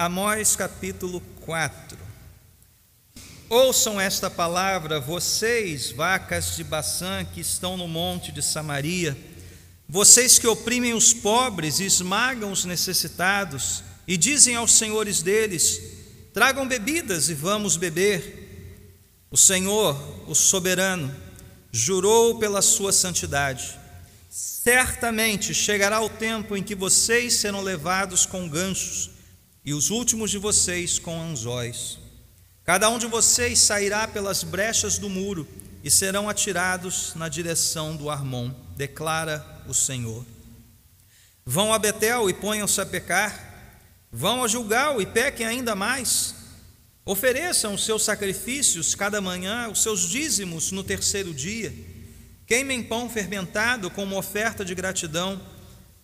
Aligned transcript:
Amós 0.00 0.56
capítulo 0.56 1.20
4. 1.44 1.98
Ouçam 3.50 4.00
esta 4.00 4.30
palavra, 4.30 4.98
vocês, 4.98 5.90
vacas 5.90 6.56
de 6.56 6.64
Baçã 6.64 7.22
que 7.22 7.42
estão 7.42 7.76
no 7.76 7.86
monte 7.86 8.32
de 8.32 8.40
Samaria, 8.42 9.14
vocês 9.86 10.38
que 10.38 10.46
oprimem 10.46 10.94
os 10.94 11.12
pobres 11.12 11.80
e 11.80 11.84
esmagam 11.84 12.50
os 12.50 12.64
necessitados, 12.64 13.84
e 14.08 14.16
dizem 14.16 14.56
aos 14.56 14.72
senhores 14.72 15.20
deles: 15.20 15.78
tragam 16.32 16.66
bebidas 16.66 17.28
e 17.28 17.34
vamos 17.34 17.76
beber. 17.76 18.88
O 19.30 19.36
Senhor, 19.36 19.94
o 20.26 20.34
soberano, 20.34 21.14
jurou 21.70 22.38
pela 22.38 22.62
sua 22.62 22.90
santidade. 22.90 23.78
Certamente 24.30 25.52
chegará 25.52 26.00
o 26.00 26.08
tempo 26.08 26.56
em 26.56 26.62
que 26.62 26.74
vocês 26.74 27.34
serão 27.34 27.60
levados 27.60 28.24
com 28.24 28.48
ganchos 28.48 29.19
e 29.64 29.74
os 29.74 29.90
últimos 29.90 30.30
de 30.30 30.38
vocês 30.38 30.98
com 30.98 31.20
anzóis. 31.20 31.98
Cada 32.64 32.88
um 32.88 32.98
de 32.98 33.06
vocês 33.06 33.58
sairá 33.58 34.06
pelas 34.06 34.42
brechas 34.42 34.98
do 34.98 35.08
muro 35.08 35.46
e 35.82 35.90
serão 35.90 36.28
atirados 36.28 37.14
na 37.14 37.28
direção 37.28 37.96
do 37.96 38.10
Armon, 38.10 38.52
declara 38.76 39.44
o 39.66 39.74
Senhor. 39.74 40.24
Vão 41.44 41.72
a 41.72 41.78
Betel 41.78 42.28
e 42.28 42.34
ponham-se 42.34 42.80
a 42.80 42.86
pecar, 42.86 43.78
vão 44.12 44.44
a 44.44 44.48
Gilgal 44.48 45.00
e 45.00 45.06
pequem 45.06 45.46
ainda 45.46 45.74
mais. 45.74 46.34
Ofereçam 47.04 47.74
os 47.74 47.84
seus 47.84 48.04
sacrifícios 48.04 48.94
cada 48.94 49.20
manhã, 49.20 49.68
os 49.68 49.82
seus 49.82 50.08
dízimos 50.08 50.70
no 50.70 50.84
terceiro 50.84 51.32
dia. 51.34 51.74
Queimem 52.46 52.82
pão 52.82 53.08
fermentado 53.08 53.90
como 53.90 54.18
oferta 54.18 54.64
de 54.64 54.74
gratidão 54.74 55.40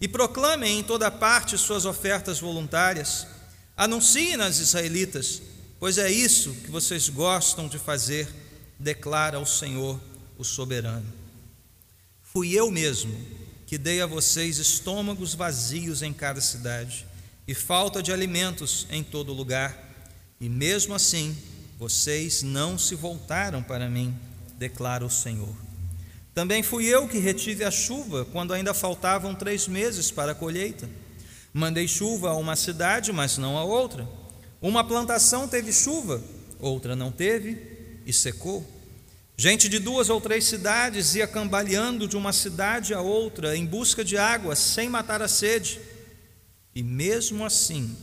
e 0.00 0.08
proclamem 0.08 0.78
em 0.78 0.82
toda 0.82 1.10
parte 1.10 1.58
suas 1.58 1.84
ofertas 1.84 2.40
voluntárias. 2.40 3.26
Anunciem 3.76 4.38
nas 4.38 4.58
israelitas, 4.58 5.42
pois 5.78 5.98
é 5.98 6.10
isso 6.10 6.54
que 6.64 6.70
vocês 6.70 7.10
gostam 7.10 7.68
de 7.68 7.78
fazer, 7.78 8.26
declara 8.78 9.38
o 9.38 9.44
Senhor, 9.44 10.00
o 10.38 10.44
soberano. 10.44 11.04
Fui 12.22 12.52
eu 12.54 12.70
mesmo 12.70 13.14
que 13.66 13.76
dei 13.76 14.00
a 14.00 14.06
vocês 14.06 14.56
estômagos 14.56 15.34
vazios 15.34 16.00
em 16.00 16.10
cada 16.10 16.40
cidade 16.40 17.04
e 17.46 17.52
falta 17.52 18.02
de 18.02 18.10
alimentos 18.10 18.86
em 18.90 19.02
todo 19.02 19.34
lugar, 19.34 19.76
e 20.40 20.48
mesmo 20.48 20.94
assim 20.94 21.36
vocês 21.78 22.42
não 22.42 22.78
se 22.78 22.94
voltaram 22.94 23.62
para 23.62 23.90
mim, 23.90 24.16
declara 24.56 25.04
o 25.04 25.10
Senhor. 25.10 25.54
Também 26.32 26.62
fui 26.62 26.86
eu 26.86 27.06
que 27.06 27.18
retive 27.18 27.62
a 27.62 27.70
chuva 27.70 28.24
quando 28.24 28.54
ainda 28.54 28.72
faltavam 28.72 29.34
três 29.34 29.68
meses 29.68 30.10
para 30.10 30.32
a 30.32 30.34
colheita 30.34 30.88
Mandei 31.56 31.88
chuva 31.88 32.32
a 32.32 32.34
uma 32.34 32.54
cidade, 32.54 33.10
mas 33.14 33.38
não 33.38 33.56
a 33.56 33.64
outra. 33.64 34.06
Uma 34.60 34.86
plantação 34.86 35.48
teve 35.48 35.72
chuva, 35.72 36.22
outra 36.58 36.94
não 36.94 37.10
teve 37.10 38.02
e 38.04 38.12
secou. 38.12 38.62
Gente 39.38 39.66
de 39.66 39.78
duas 39.78 40.10
ou 40.10 40.20
três 40.20 40.44
cidades 40.44 41.14
ia 41.14 41.26
cambaleando 41.26 42.06
de 42.06 42.14
uma 42.14 42.30
cidade 42.30 42.92
a 42.92 43.00
outra 43.00 43.56
em 43.56 43.64
busca 43.64 44.04
de 44.04 44.18
água, 44.18 44.54
sem 44.54 44.90
matar 44.90 45.22
a 45.22 45.28
sede. 45.28 45.80
E 46.74 46.82
mesmo 46.82 47.42
assim, 47.42 47.96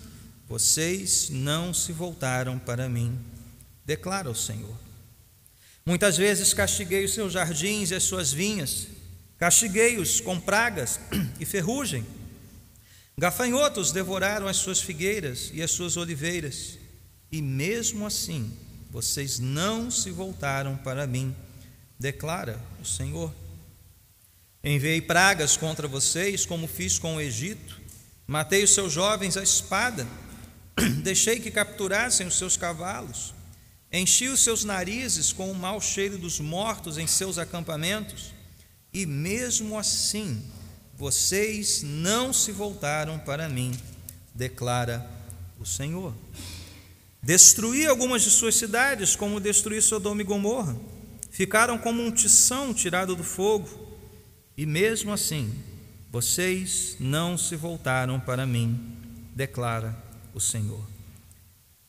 vocês 0.50 1.30
não 1.30 1.76
se 1.76 1.92
voltaram 1.92 2.58
para 2.58 2.90
mim, 2.90 3.20
declara 3.86 4.32
o 4.32 4.36
Senhor. 4.36 4.76
Muitas 5.86 6.18
vezes 6.18 6.56
castiguei 6.56 7.06
os 7.06 7.14
seus 7.14 7.32
jardins 7.32 7.92
e 7.92 7.96
as 7.96 8.02
suas 8.02 8.34
vinhas, 8.34 8.88
castiguei-os 9.38 10.20
com 10.22 10.40
pragas 10.40 11.00
e 11.40 11.46
ferrugem 11.46 12.04
Gafanhotos 13.18 13.92
devoraram 13.92 14.48
as 14.48 14.58
suas 14.58 14.82
figueiras 14.82 15.52
e 15.54 15.62
as 15.62 15.72
suas 15.72 15.98
oliveiras, 15.98 16.80
e 17.32 17.42
mesmo 17.42 18.06
assim 18.06 18.52
vocês 18.90 19.40
não 19.40 19.92
se 19.92 20.10
voltaram 20.12 20.76
para 20.78 21.06
mim, 21.06 21.36
declara 22.00 22.60
o 22.82 22.86
Senhor. 22.86 23.34
Enviei 24.64 25.02
pragas 25.02 25.56
contra 25.56 25.88
vocês, 25.88 26.46
como 26.46 26.68
fiz 26.68 26.98
com 26.98 27.16
o 27.16 27.22
Egito, 27.22 27.80
matei 28.26 28.64
os 28.64 28.74
seus 28.74 28.94
jovens 28.94 29.38
à 29.38 29.44
espada, 29.44 30.08
deixei 31.04 31.40
que 31.40 31.52
capturassem 31.52 32.26
os 32.26 32.38
seus 32.38 32.58
cavalos, 32.58 33.34
enchi 33.92 34.28
os 34.28 34.44
seus 34.44 34.64
narizes 34.64 35.32
com 35.32 35.52
o 35.52 35.56
mau 35.56 35.80
cheiro 35.80 36.18
dos 36.18 36.40
mortos 36.40 36.98
em 36.98 37.06
seus 37.06 37.38
acampamentos, 37.38 38.34
e 38.92 39.06
mesmo 39.06 39.78
assim 39.78 40.44
vocês 40.96 41.82
não 41.84 42.32
se 42.32 42.52
voltaram 42.52 43.18
para 43.20 43.50
mim, 43.50 43.72
declara 44.34 45.10
o 45.60 45.66
Senhor. 45.66 46.14
Destruí 47.22 47.86
algumas 47.86 48.22
de 48.22 48.30
suas 48.30 48.56
cidades, 48.56 49.16
como 49.16 49.40
destruí 49.40 49.82
Sodoma 49.82 50.22
e 50.22 50.26
Gomorra. 50.26 50.76
Ficaram 51.32 51.78
como 51.78 52.04
um 52.04 52.12
tição 52.12 52.74
tirado 52.74 53.16
do 53.16 53.24
fogo, 53.24 53.70
e 54.56 54.66
mesmo 54.66 55.12
assim, 55.12 55.54
vocês 56.12 56.96
não 57.00 57.38
se 57.38 57.56
voltaram 57.56 58.20
para 58.20 58.46
mim, 58.46 58.80
declara 59.34 59.98
o 60.34 60.40
Senhor. 60.40 60.86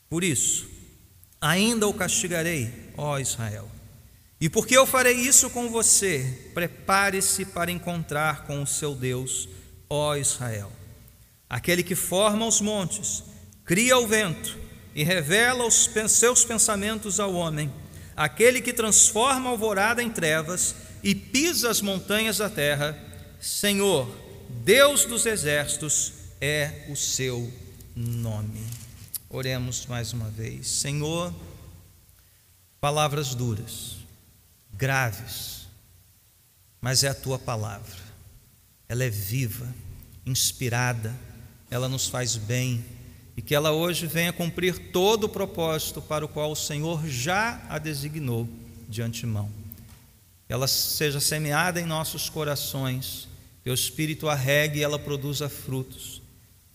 Por 0.09 0.25
isso, 0.25 0.69
ainda 1.41 1.87
o 1.87 1.93
castigarei, 1.93 2.93
ó 2.97 3.19
Israel 3.19 3.74
e 4.45 4.49
porque 4.51 4.77
eu 4.77 4.85
farei 4.85 5.15
isso 5.15 5.49
com 5.49 5.71
você, 5.71 6.51
prepare-se 6.53 7.47
para 7.47 7.73
encontrar 7.73 8.45
com 8.45 8.63
o 8.63 8.67
seu 8.67 8.95
Deus, 8.95 9.49
ó 9.89 10.17
Israel. 10.17 10.71
Aquele 11.49 11.83
que 11.83 11.95
forma 11.95 12.47
os 12.47 12.61
montes, 12.61 13.25
cria 13.65 13.97
o 13.97 14.07
vento 14.07 14.59
e 14.95 15.03
revela 15.03 15.65
os 15.65 15.89
seus 16.09 16.45
pensamentos 16.45 17.19
ao 17.19 17.33
homem, 17.33 17.73
aquele 18.15 18.61
que 18.61 18.75
transforma 18.75 19.49
a 19.49 19.53
alvorada 19.53 20.03
em 20.03 20.11
trevas 20.11 20.75
e 21.03 21.15
pisa 21.15 21.71
as 21.71 21.81
montanhas 21.81 22.37
da 22.37 22.51
terra, 22.51 22.99
Senhor, 23.41 24.15
Deus 24.63 25.07
dos 25.07 25.25
exércitos, 25.25 26.13
é 26.39 26.85
o 26.91 26.97
seu 26.97 27.51
nome. 27.97 28.61
Oremos 29.31 29.87
mais 29.87 30.13
uma 30.13 30.29
vez. 30.29 30.69
Senhor, 30.69 31.33
palavras 32.79 33.35
duras 33.35 34.04
graves, 34.77 35.67
mas 36.81 37.05
é 37.05 37.09
a 37.09 37.15
tua 37.15 37.39
palavra. 37.39 38.03
Ela 38.89 39.05
é 39.05 39.11
viva, 39.11 39.67
inspirada, 40.27 41.15
ela 41.71 41.89
nos 41.89 42.09
faz 42.09 42.37
bem 42.37 42.85
e 43.37 43.43
que 43.43 43.55
ela 43.55 43.73
hoje 43.73 44.07
venha 44.07 44.33
cumprir 44.33 44.93
todo 44.93 45.25
o 45.25 45.29
propósito 45.29 46.01
para 46.01 46.25
o 46.25 46.29
qual 46.29 46.53
o 46.53 46.57
Senhor 46.57 47.07
já 47.07 47.61
a 47.69 47.79
designou 47.79 48.49
de 48.89 49.03
antemão. 49.03 49.51
Ela 50.49 50.69
seja 50.69 51.21
semeada 51.21 51.81
em 51.81 51.87
nossos 51.87 52.29
corações, 52.29 53.29
que 53.63 53.71
o 53.71 53.75
Espírito 53.75 54.29
a 54.29 54.35
regue 54.35 54.81
e 54.81 54.83
ela 54.83 54.99
produza 54.99 55.49
frutos, 55.49 56.21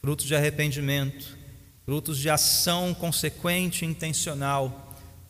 frutos 0.02 0.26
de 0.26 0.36
arrependimento, 0.36 1.38
frutos 1.86 2.18
de 2.18 2.30
ação 2.30 2.94
consequente 2.94 3.86
e 3.86 3.88
intencional 3.88 4.89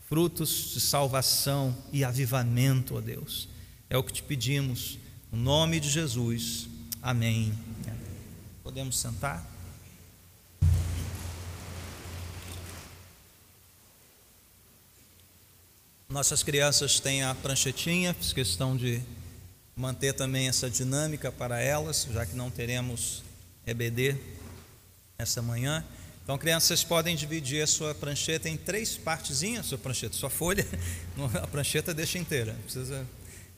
frutos 0.09 0.71
de 0.73 0.81
salvação 0.81 1.77
e 1.93 2.03
avivamento, 2.03 2.95
ó 2.95 2.99
Deus. 2.99 3.47
É 3.87 3.95
o 3.95 4.03
que 4.03 4.11
te 4.11 4.23
pedimos, 4.23 4.97
no 5.31 5.37
nome 5.37 5.79
de 5.79 5.87
Jesus. 5.87 6.67
Amém. 6.99 7.53
Podemos 8.63 8.97
sentar? 8.97 9.47
Nossas 16.09 16.41
crianças 16.41 16.99
têm 16.99 17.21
a 17.23 17.35
pranchetinha, 17.35 18.15
fiz 18.15 18.33
questão 18.33 18.75
de 18.75 18.99
manter 19.75 20.13
também 20.13 20.47
essa 20.47 20.67
dinâmica 20.67 21.31
para 21.31 21.61
elas, 21.61 22.07
já 22.11 22.25
que 22.25 22.35
não 22.35 22.49
teremos 22.49 23.21
EBD 23.63 24.17
essa 25.19 25.39
manhã. 25.39 25.85
Então, 26.29 26.37
crianças 26.37 26.83
podem 26.83 27.15
dividir 27.15 27.63
a 27.63 27.65
sua 27.65 27.95
prancheta 27.95 28.47
em 28.47 28.55
três 28.55 28.95
partezinhas, 28.95 29.65
sua 29.65 29.79
prancheta, 29.79 30.15
sua 30.15 30.29
folha, 30.29 30.63
a 31.41 31.47
prancheta 31.47 31.91
deixa 31.91 32.19
inteira. 32.19 32.55
Precisa 32.65 33.03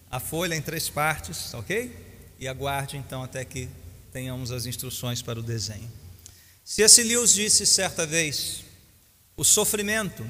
a 0.09 0.21
folha 0.21 0.55
em 0.55 0.61
três 0.61 0.87
partes, 0.87 1.53
ok? 1.53 1.93
E 2.39 2.47
aguarde 2.47 2.95
então 2.95 3.21
até 3.23 3.43
que 3.43 3.67
tenhamos 4.13 4.53
as 4.53 4.65
instruções 4.65 5.21
para 5.21 5.37
o 5.37 5.43
desenho. 5.43 5.91
C.S. 6.63 7.03
Lewis 7.03 7.33
disse 7.33 7.65
certa 7.65 8.07
vez: 8.07 8.63
o 9.35 9.43
sofrimento 9.43 10.25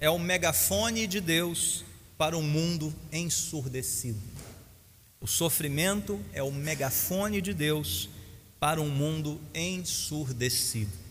é 0.00 0.08
o 0.08 0.18
megafone 0.18 1.06
de 1.06 1.20
Deus 1.20 1.84
para 2.16 2.38
um 2.38 2.42
mundo 2.42 2.90
ensurdecido. 3.12 4.22
O 5.20 5.26
sofrimento 5.26 6.18
é 6.32 6.42
o 6.42 6.50
megafone 6.50 7.42
de 7.42 7.52
Deus 7.52 8.08
para 8.58 8.80
um 8.80 8.88
mundo 8.88 9.38
ensurdecido. 9.54 11.04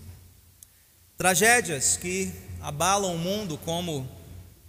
Tragédias 1.18 1.96
que 1.96 2.30
abalam 2.60 3.16
o 3.16 3.18
mundo, 3.18 3.58
como 3.60 4.00
o 4.00 4.08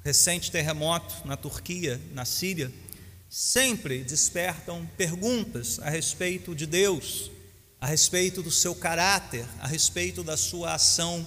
recente 0.05 0.49
terremoto 0.49 1.27
na 1.27 1.37
Turquia, 1.37 2.01
na 2.13 2.25
Síria, 2.25 2.73
sempre 3.29 4.05
despertam 4.05 4.89
perguntas 4.97 5.81
a 5.81 5.91
respeito 5.91 6.55
de 6.55 6.65
Deus, 6.65 7.33
a 7.81 7.87
respeito 7.87 8.43
do 8.43 8.51
seu 8.53 8.77
caráter, 8.77 9.45
a 9.59 9.67
respeito 9.67 10.23
da 10.23 10.37
sua 10.37 10.75
ação 10.75 11.27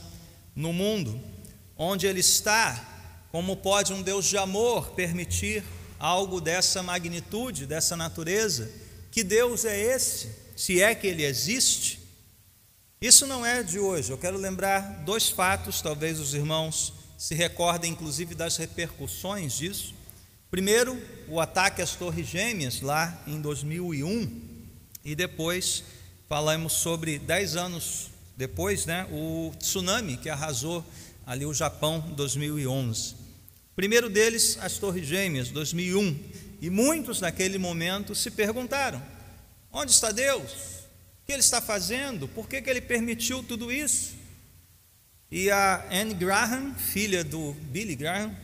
no 0.55 0.71
mundo, 0.71 1.21
onde 1.77 2.07
ele 2.07 2.21
está, 2.21 3.25
como 3.29 3.57
pode 3.57 3.91
um 3.91 4.01
Deus 4.01 4.25
de 4.25 4.37
amor 4.37 4.91
permitir 4.91 5.65
algo 5.99 6.39
dessa 6.39 6.81
magnitude, 6.81 7.65
dessa 7.65 7.97
natureza? 7.97 8.71
Que 9.11 9.21
Deus 9.21 9.65
é 9.65 9.77
esse? 9.77 10.29
Se 10.55 10.81
é 10.81 10.95
que 10.95 11.07
ele 11.07 11.25
existe? 11.25 11.98
Isso 13.01 13.25
não 13.25 13.45
é 13.45 13.63
de 13.63 13.79
hoje. 13.79 14.11
Eu 14.11 14.17
quero 14.17 14.37
lembrar 14.37 14.81
dois 15.05 15.29
fatos, 15.29 15.81
talvez 15.81 16.19
os 16.19 16.33
irmãos 16.33 16.91
se 17.17 17.33
recordem 17.33 17.93
inclusive 17.93 18.35
das 18.35 18.57
repercussões 18.57 19.57
disso. 19.57 19.95
Primeiro, 20.51 21.01
o 21.29 21.39
ataque 21.39 21.81
às 21.81 21.95
Torres 21.95 22.27
Gêmeas 22.27 22.81
lá 22.81 23.17
em 23.25 23.39
2001 23.39 24.41
e 25.05 25.15
depois 25.15 25.85
falamos 26.27 26.73
sobre 26.73 27.17
dez 27.17 27.55
anos 27.55 28.09
depois, 28.35 28.85
né, 28.85 29.07
o 29.11 29.53
tsunami 29.57 30.17
que 30.17 30.29
arrasou 30.29 30.83
ali 31.25 31.45
o 31.45 31.53
Japão 31.53 32.03
em 32.09 32.15
2011. 32.15 33.15
Primeiro 33.77 34.09
deles, 34.09 34.57
as 34.59 34.77
Torres 34.77 35.07
Gêmeas, 35.07 35.49
2001. 35.51 36.19
E 36.61 36.69
muitos 36.69 37.21
naquele 37.21 37.57
momento 37.57 38.13
se 38.13 38.29
perguntaram: 38.29 39.01
onde 39.71 39.91
está 39.91 40.11
Deus? 40.11 40.78
Que 41.29 41.33
ele 41.33 41.41
está 41.41 41.61
fazendo? 41.61 42.27
Por 42.27 42.49
que, 42.49 42.59
que 42.59 42.67
ele 42.67 42.81
permitiu 42.81 43.43
tudo 43.43 43.71
isso? 43.71 44.15
E 45.29 45.51
a 45.51 45.85
Anne 45.91 46.15
Graham, 46.15 46.73
filha 46.73 47.23
do 47.23 47.55
Billy 47.69 47.95
Graham, 47.95 48.35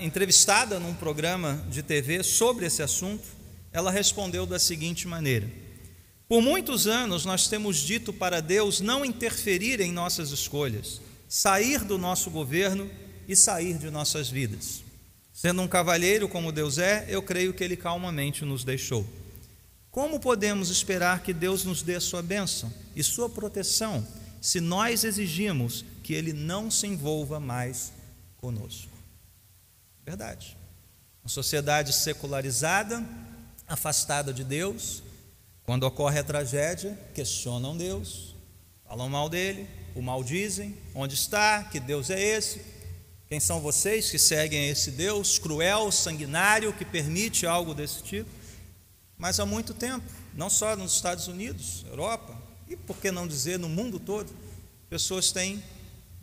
entrevistada 0.00 0.80
num 0.80 0.94
programa 0.94 1.62
de 1.68 1.82
TV 1.82 2.22
sobre 2.22 2.64
esse 2.64 2.82
assunto, 2.82 3.28
ela 3.70 3.90
respondeu 3.90 4.46
da 4.46 4.58
seguinte 4.58 5.06
maneira: 5.06 5.46
Por 6.26 6.40
muitos 6.40 6.86
anos 6.86 7.26
nós 7.26 7.48
temos 7.48 7.76
dito 7.76 8.14
para 8.14 8.40
Deus 8.40 8.80
não 8.80 9.04
interferir 9.04 9.78
em 9.82 9.92
nossas 9.92 10.30
escolhas, 10.30 11.02
sair 11.28 11.84
do 11.84 11.98
nosso 11.98 12.30
governo 12.30 12.90
e 13.28 13.36
sair 13.36 13.76
de 13.76 13.90
nossas 13.90 14.30
vidas. 14.30 14.82
Sendo 15.34 15.60
um 15.60 15.68
cavalheiro 15.68 16.30
como 16.30 16.50
Deus 16.50 16.78
é, 16.78 17.04
eu 17.10 17.22
creio 17.22 17.52
que 17.52 17.62
ele 17.62 17.76
calmamente 17.76 18.42
nos 18.42 18.64
deixou. 18.64 19.06
Como 19.90 20.20
podemos 20.20 20.70
esperar 20.70 21.22
que 21.22 21.32
Deus 21.32 21.64
nos 21.64 21.82
dê 21.82 21.98
sua 21.98 22.22
bênção 22.22 22.72
e 22.94 23.02
sua 23.02 23.28
proteção 23.28 24.06
se 24.40 24.60
nós 24.60 25.02
exigimos 25.04 25.84
que 26.02 26.12
ele 26.12 26.32
não 26.32 26.70
se 26.70 26.86
envolva 26.86 27.40
mais 27.40 27.92
conosco? 28.36 28.92
Verdade. 30.04 30.56
Uma 31.22 31.28
sociedade 31.28 31.92
secularizada, 31.92 33.04
afastada 33.66 34.32
de 34.32 34.44
Deus, 34.44 35.02
quando 35.64 35.84
ocorre 35.84 36.18
a 36.18 36.24
tragédia, 36.24 36.98
questionam 37.14 37.76
Deus, 37.76 38.34
falam 38.86 39.08
mal 39.08 39.28
dele, 39.28 39.68
o 39.94 40.00
maldizem, 40.00 40.76
onde 40.94 41.14
está, 41.14 41.64
que 41.64 41.78
Deus 41.78 42.08
é 42.08 42.18
esse? 42.18 42.62
Quem 43.28 43.38
são 43.38 43.60
vocês 43.60 44.10
que 44.10 44.18
seguem 44.18 44.70
esse 44.70 44.90
Deus 44.90 45.38
cruel, 45.38 45.92
sanguinário, 45.92 46.72
que 46.72 46.84
permite 46.84 47.46
algo 47.46 47.74
desse 47.74 48.02
tipo? 48.02 48.30
Mas 49.18 49.40
há 49.40 49.46
muito 49.46 49.74
tempo, 49.74 50.04
não 50.34 50.48
só 50.48 50.76
nos 50.76 50.94
Estados 50.94 51.26
Unidos, 51.26 51.84
Europa, 51.90 52.36
e 52.68 52.76
por 52.76 52.98
que 52.98 53.10
não 53.10 53.26
dizer 53.26 53.58
no 53.58 53.68
mundo 53.68 53.98
todo, 53.98 54.30
pessoas 54.88 55.32
têm 55.32 55.62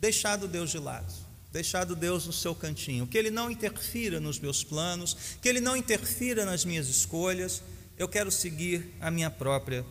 deixado 0.00 0.48
Deus 0.48 0.70
de 0.70 0.78
lado 0.78 1.26
deixado 1.56 1.96
Deus 1.96 2.26
no 2.26 2.34
seu 2.34 2.54
cantinho, 2.54 3.06
que 3.06 3.16
Ele 3.16 3.30
não 3.30 3.50
interfira 3.50 4.20
nos 4.20 4.38
meus 4.38 4.62
planos, 4.62 5.16
que 5.40 5.48
Ele 5.48 5.58
não 5.58 5.74
interfira 5.74 6.44
nas 6.44 6.66
minhas 6.66 6.86
escolhas, 6.86 7.62
eu 7.96 8.06
quero 8.06 8.30
seguir 8.30 8.94
a 9.00 9.10
minha 9.10 9.30
própria 9.30 9.82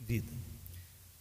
vida. 0.00 0.32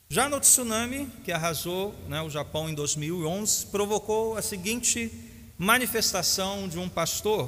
Já 0.09 0.27
no 0.27 0.39
tsunami 0.39 1.07
que 1.23 1.31
arrasou 1.31 1.93
né, 2.07 2.23
o 2.23 2.29
Japão 2.29 2.67
em 2.67 2.73
2011, 2.73 3.67
provocou 3.67 4.35
a 4.35 4.41
seguinte 4.41 5.11
manifestação 5.59 6.67
de 6.67 6.79
um 6.79 6.89
pastor, 6.89 7.47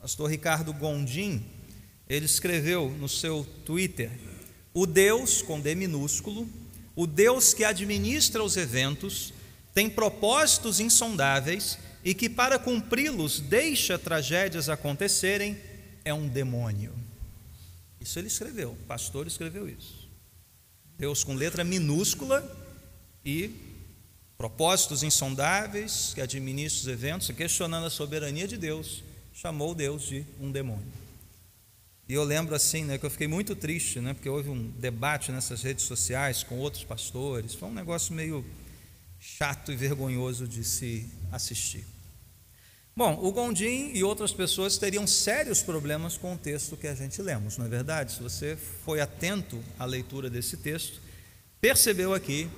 pastor 0.00 0.28
Ricardo 0.28 0.72
Gondim, 0.72 1.44
ele 2.08 2.26
escreveu 2.26 2.90
no 2.90 3.08
seu 3.08 3.46
Twitter: 3.64 4.10
O 4.72 4.86
Deus, 4.86 5.42
com 5.42 5.60
D 5.60 5.74
minúsculo, 5.74 6.48
o 6.96 7.06
Deus 7.06 7.52
que 7.52 7.64
administra 7.64 8.42
os 8.42 8.56
eventos, 8.56 9.32
tem 9.74 9.88
propósitos 9.88 10.80
insondáveis 10.80 11.78
e 12.04 12.14
que, 12.14 12.28
para 12.28 12.58
cumpri-los, 12.58 13.40
deixa 13.40 13.98
tragédias 13.98 14.68
acontecerem, 14.68 15.56
é 16.04 16.14
um 16.14 16.26
demônio. 16.26 16.92
Isso 18.00 18.18
ele 18.18 18.28
escreveu, 18.28 18.70
o 18.70 18.86
pastor 18.86 19.26
escreveu 19.26 19.68
isso. 19.68 20.08
Deus 20.96 21.22
com 21.22 21.34
letra 21.34 21.62
minúscula 21.62 22.42
e 23.24 23.50
propósitos 24.36 25.02
insondáveis 25.02 26.12
que 26.14 26.20
administra 26.20 26.80
os 26.80 26.86
eventos, 26.88 27.30
questionando 27.30 27.86
a 27.86 27.90
soberania 27.90 28.48
de 28.48 28.56
Deus, 28.56 29.04
chamou 29.32 29.74
Deus 29.74 30.02
de 30.02 30.24
um 30.40 30.50
demônio. 30.50 31.07
E 32.08 32.14
eu 32.14 32.24
lembro 32.24 32.54
assim, 32.54 32.84
né, 32.84 32.96
que 32.96 33.04
eu 33.04 33.10
fiquei 33.10 33.28
muito 33.28 33.54
triste, 33.54 34.00
né, 34.00 34.14
porque 34.14 34.28
houve 34.28 34.48
um 34.48 34.70
debate 34.78 35.30
nessas 35.30 35.62
redes 35.62 35.84
sociais 35.84 36.42
com 36.42 36.58
outros 36.58 36.82
pastores, 36.82 37.54
foi 37.54 37.68
um 37.68 37.74
negócio 37.74 38.14
meio 38.14 38.42
chato 39.20 39.70
e 39.70 39.76
vergonhoso 39.76 40.48
de 40.48 40.64
se 40.64 41.06
assistir. 41.30 41.84
Bom, 42.96 43.18
o 43.22 43.30
Gondim 43.30 43.92
e 43.94 44.02
outras 44.02 44.32
pessoas 44.32 44.78
teriam 44.78 45.06
sérios 45.06 45.62
problemas 45.62 46.16
com 46.16 46.32
o 46.32 46.38
texto 46.38 46.76
que 46.78 46.86
a 46.86 46.94
gente 46.94 47.20
lemos, 47.20 47.58
não 47.58 47.66
é 47.66 47.68
verdade? 47.68 48.12
Se 48.12 48.22
você 48.22 48.56
foi 48.84 49.00
atento 49.00 49.62
à 49.78 49.84
leitura 49.84 50.30
desse 50.30 50.56
texto, 50.56 51.00
percebeu 51.60 52.14
aqui 52.14 52.48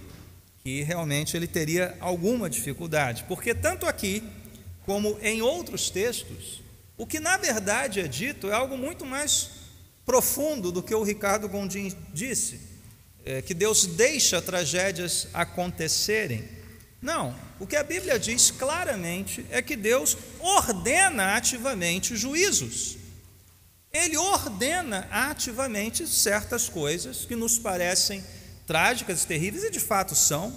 que 0.63 0.83
realmente 0.83 1.37
ele 1.37 1.49
teria 1.49 1.97
alguma 1.99 2.49
dificuldade, 2.49 3.25
porque 3.27 3.53
tanto 3.53 3.85
aqui 3.85 4.23
como 4.87 5.19
em 5.21 5.43
outros 5.43 5.91
textos, 5.91 6.63
o 7.01 7.07
que 7.07 7.19
na 7.19 7.39
verdade 7.39 7.99
é 7.99 8.07
dito 8.07 8.51
é 8.51 8.53
algo 8.53 8.77
muito 8.77 9.07
mais 9.07 9.53
profundo 10.05 10.71
do 10.71 10.83
que 10.83 10.95
o 10.95 11.03
Ricardo 11.03 11.49
Gondim 11.49 11.97
disse 12.13 12.61
é, 13.25 13.41
que 13.41 13.55
Deus 13.55 13.87
deixa 13.87 14.43
tragédias 14.43 15.27
acontecerem. 15.33 16.47
Não, 17.01 17.35
o 17.59 17.67
que 17.67 17.75
a 17.75 17.83
Bíblia 17.83 18.19
diz 18.19 18.51
claramente 18.51 19.47
é 19.49 19.63
que 19.63 19.77
Deus 19.77 20.15
ordena 20.41 21.37
ativamente 21.37 22.15
juízos. 22.19 22.99
Ele 23.91 24.19
ordena 24.19 25.09
ativamente 25.11 26.07
certas 26.07 26.69
coisas 26.69 27.25
que 27.25 27.35
nos 27.35 27.59
parecem 27.59 28.23
trágicas 28.67 29.23
e 29.23 29.27
terríveis, 29.27 29.65
e 29.65 29.71
de 29.71 29.81
fato 29.81 30.15
são, 30.15 30.53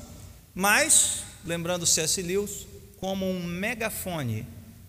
mas, 0.54 1.24
lembrando 1.45 1.86
C.S. 1.86 2.22
Lewis, 2.22 2.68
como 3.00 3.25
um 3.25 3.42
megafone 3.45 4.45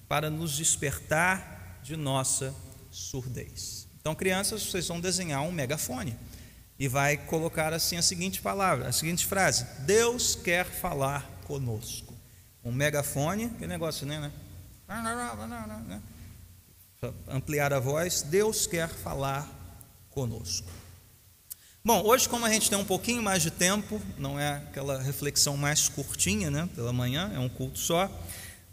para 0.08 0.30
nos 0.30 0.56
despertar 0.56 1.80
de 1.82 1.96
nossa 1.96 2.54
surdez. 2.90 3.86
Então, 4.00 4.14
crianças, 4.14 4.62
vocês 4.62 4.86
vão 4.86 5.00
desenhar 5.00 5.42
um 5.42 5.50
megafone 5.50 6.16
e 6.78 6.88
vai 6.88 7.16
colocar 7.16 7.72
assim 7.72 7.96
a 7.96 8.02
seguinte 8.02 8.42
palavra, 8.42 8.88
a 8.88 8.92
seguinte 8.92 9.26
frase: 9.26 9.64
Deus 9.80 10.34
quer 10.34 10.66
falar 10.66 11.28
conosco. 11.44 12.14
Um 12.64 12.72
megafone, 12.72 13.50
que 13.50 13.66
negócio, 13.66 14.06
né? 14.06 14.20
né? 14.20 14.32
Ampliar 17.28 17.72
a 17.72 17.80
voz, 17.80 18.22
Deus 18.22 18.66
quer 18.66 18.88
falar 18.88 19.48
conosco. 20.10 20.68
Bom, 21.84 22.02
hoje, 22.02 22.26
como 22.26 22.46
a 22.46 22.50
gente 22.50 22.70
tem 22.70 22.78
um 22.78 22.84
pouquinho 22.84 23.22
mais 23.22 23.42
de 23.42 23.50
tempo, 23.50 24.00
não 24.16 24.40
é 24.40 24.56
aquela 24.56 25.02
reflexão 25.02 25.54
mais 25.54 25.86
curtinha, 25.86 26.50
né? 26.50 26.66
Pela 26.74 26.94
manhã, 26.94 27.30
é 27.34 27.38
um 27.38 27.48
culto 27.48 27.78
só. 27.78 28.10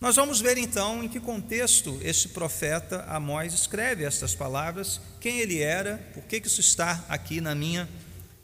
Nós 0.01 0.15
vamos 0.15 0.41
ver 0.41 0.57
então 0.57 1.03
em 1.03 1.07
que 1.07 1.19
contexto 1.19 1.99
este 2.01 2.27
profeta 2.27 3.03
Amós 3.07 3.53
escreve 3.53 4.03
estas 4.03 4.33
palavras, 4.33 4.99
quem 5.19 5.37
ele 5.37 5.59
era, 5.59 5.99
por 6.15 6.23
que 6.23 6.37
isso 6.37 6.59
está 6.59 7.05
aqui 7.07 7.39
na 7.39 7.53
minha 7.53 7.87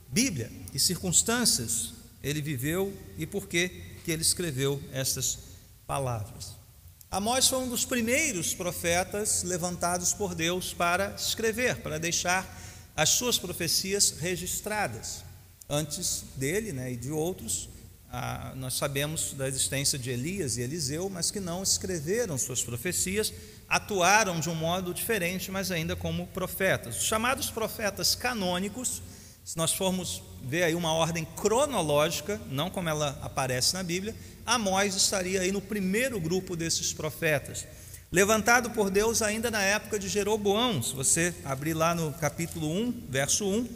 Bíblia, 0.08 0.52
que 0.72 0.78
circunstâncias 0.78 1.96
ele 2.22 2.44
viveu 2.44 2.96
e 3.18 3.26
por 3.26 3.48
que, 3.48 3.70
que 4.06 4.12
ele 4.12 4.22
escreveu 4.22 4.80
estas 4.94 5.40
palavras. 5.88 6.56
Amós 7.10 7.48
foi 7.48 7.58
um 7.58 7.70
dos 7.70 7.86
primeiros 7.86 8.54
profetas 8.54 9.42
levantados 9.42 10.14
por 10.14 10.36
Deus 10.36 10.76
para 10.76 11.16
escrever, 11.16 11.78
para 11.78 11.98
deixar 11.98 12.46
as 12.96 13.10
suas 13.10 13.40
profecias 13.40 14.12
registradas. 14.20 15.24
Antes 15.68 16.24
dele 16.36 16.72
né, 16.72 16.92
e 16.92 16.96
de 16.96 17.10
outros, 17.10 17.68
ah, 18.12 18.54
nós 18.56 18.76
sabemos 18.76 19.34
da 19.34 19.48
existência 19.48 20.00
de 20.00 20.10
Elias 20.10 20.58
e 20.58 20.62
Eliseu, 20.62 21.10
mas 21.10 21.30
que 21.30 21.40
não 21.40 21.62
escreveram 21.62 22.38
suas 22.38 22.64
profecias, 22.64 23.34
atuaram 23.68 24.40
de 24.40 24.50
um 24.50 24.56
modo 24.56 24.94
diferente, 24.94 25.52
mas 25.52 25.72
ainda 25.72 25.96
como 25.96 26.28
profetas. 26.28 26.98
Os 26.98 27.04
chamados 27.04 27.50
profetas 27.50 28.16
canônicos, 28.16 29.02
se 29.44 29.58
nós 29.58 29.74
formos 29.74 30.24
ver 30.44 30.64
aí 30.64 30.76
uma 30.76 30.94
ordem 30.94 31.26
cronológica, 31.36 32.40
não 32.50 32.70
como 32.70 32.88
ela 32.88 33.20
aparece 33.22 33.74
na 33.74 33.84
Bíblia, 33.84 34.16
Amós 34.46 34.96
estaria 34.96 35.42
aí 35.42 35.52
no 35.52 35.62
primeiro 35.62 36.18
grupo 36.22 36.56
desses 36.56 36.94
profetas, 36.94 37.68
levantado 38.10 38.70
por 38.70 38.90
Deus 38.90 39.22
ainda 39.22 39.52
na 39.52 39.62
época 39.62 40.00
de 40.00 40.08
Jeroboão. 40.08 40.82
Se 40.82 40.96
você 40.96 41.36
abrir 41.44 41.74
lá 41.74 41.94
no 41.94 42.14
capítulo 42.14 42.72
1, 42.72 43.08
verso 43.10 43.46
1, 43.46 43.68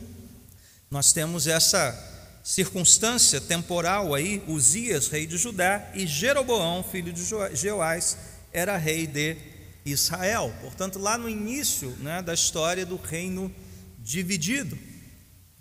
nós 0.90 1.12
temos 1.12 1.48
essa 1.48 2.11
circunstância 2.43 3.39
temporal 3.39 4.13
aí, 4.13 4.43
Uzias, 4.48 5.07
rei 5.07 5.25
de 5.25 5.38
Judá, 5.38 5.91
e 5.93 6.07
Jeroboão, 6.07 6.83
filho 6.83 7.13
de 7.13 7.24
Jeoás, 7.53 8.17
era 8.51 8.77
rei 8.77 9.05
de 9.05 9.38
Israel. 9.86 10.53
Portanto, 10.62 11.00
lá 11.00 11.17
no 11.17 11.29
início 11.29 11.89
né, 12.00 12.21
da 12.21 12.33
história 12.33 12.86
do 12.86 12.95
reino 12.95 13.53
dividido. 14.00 14.77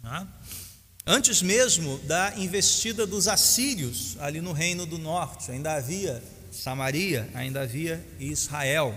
Né? 0.02 0.26
Antes 1.06 1.42
mesmo 1.42 1.98
da 1.98 2.34
investida 2.36 3.06
dos 3.06 3.28
assírios 3.28 4.16
ali 4.20 4.40
no 4.40 4.52
reino 4.52 4.86
do 4.86 4.98
norte, 4.98 5.50
ainda 5.50 5.74
havia 5.74 6.22
Samaria, 6.50 7.28
ainda 7.34 7.62
havia 7.62 8.04
Israel. 8.18 8.96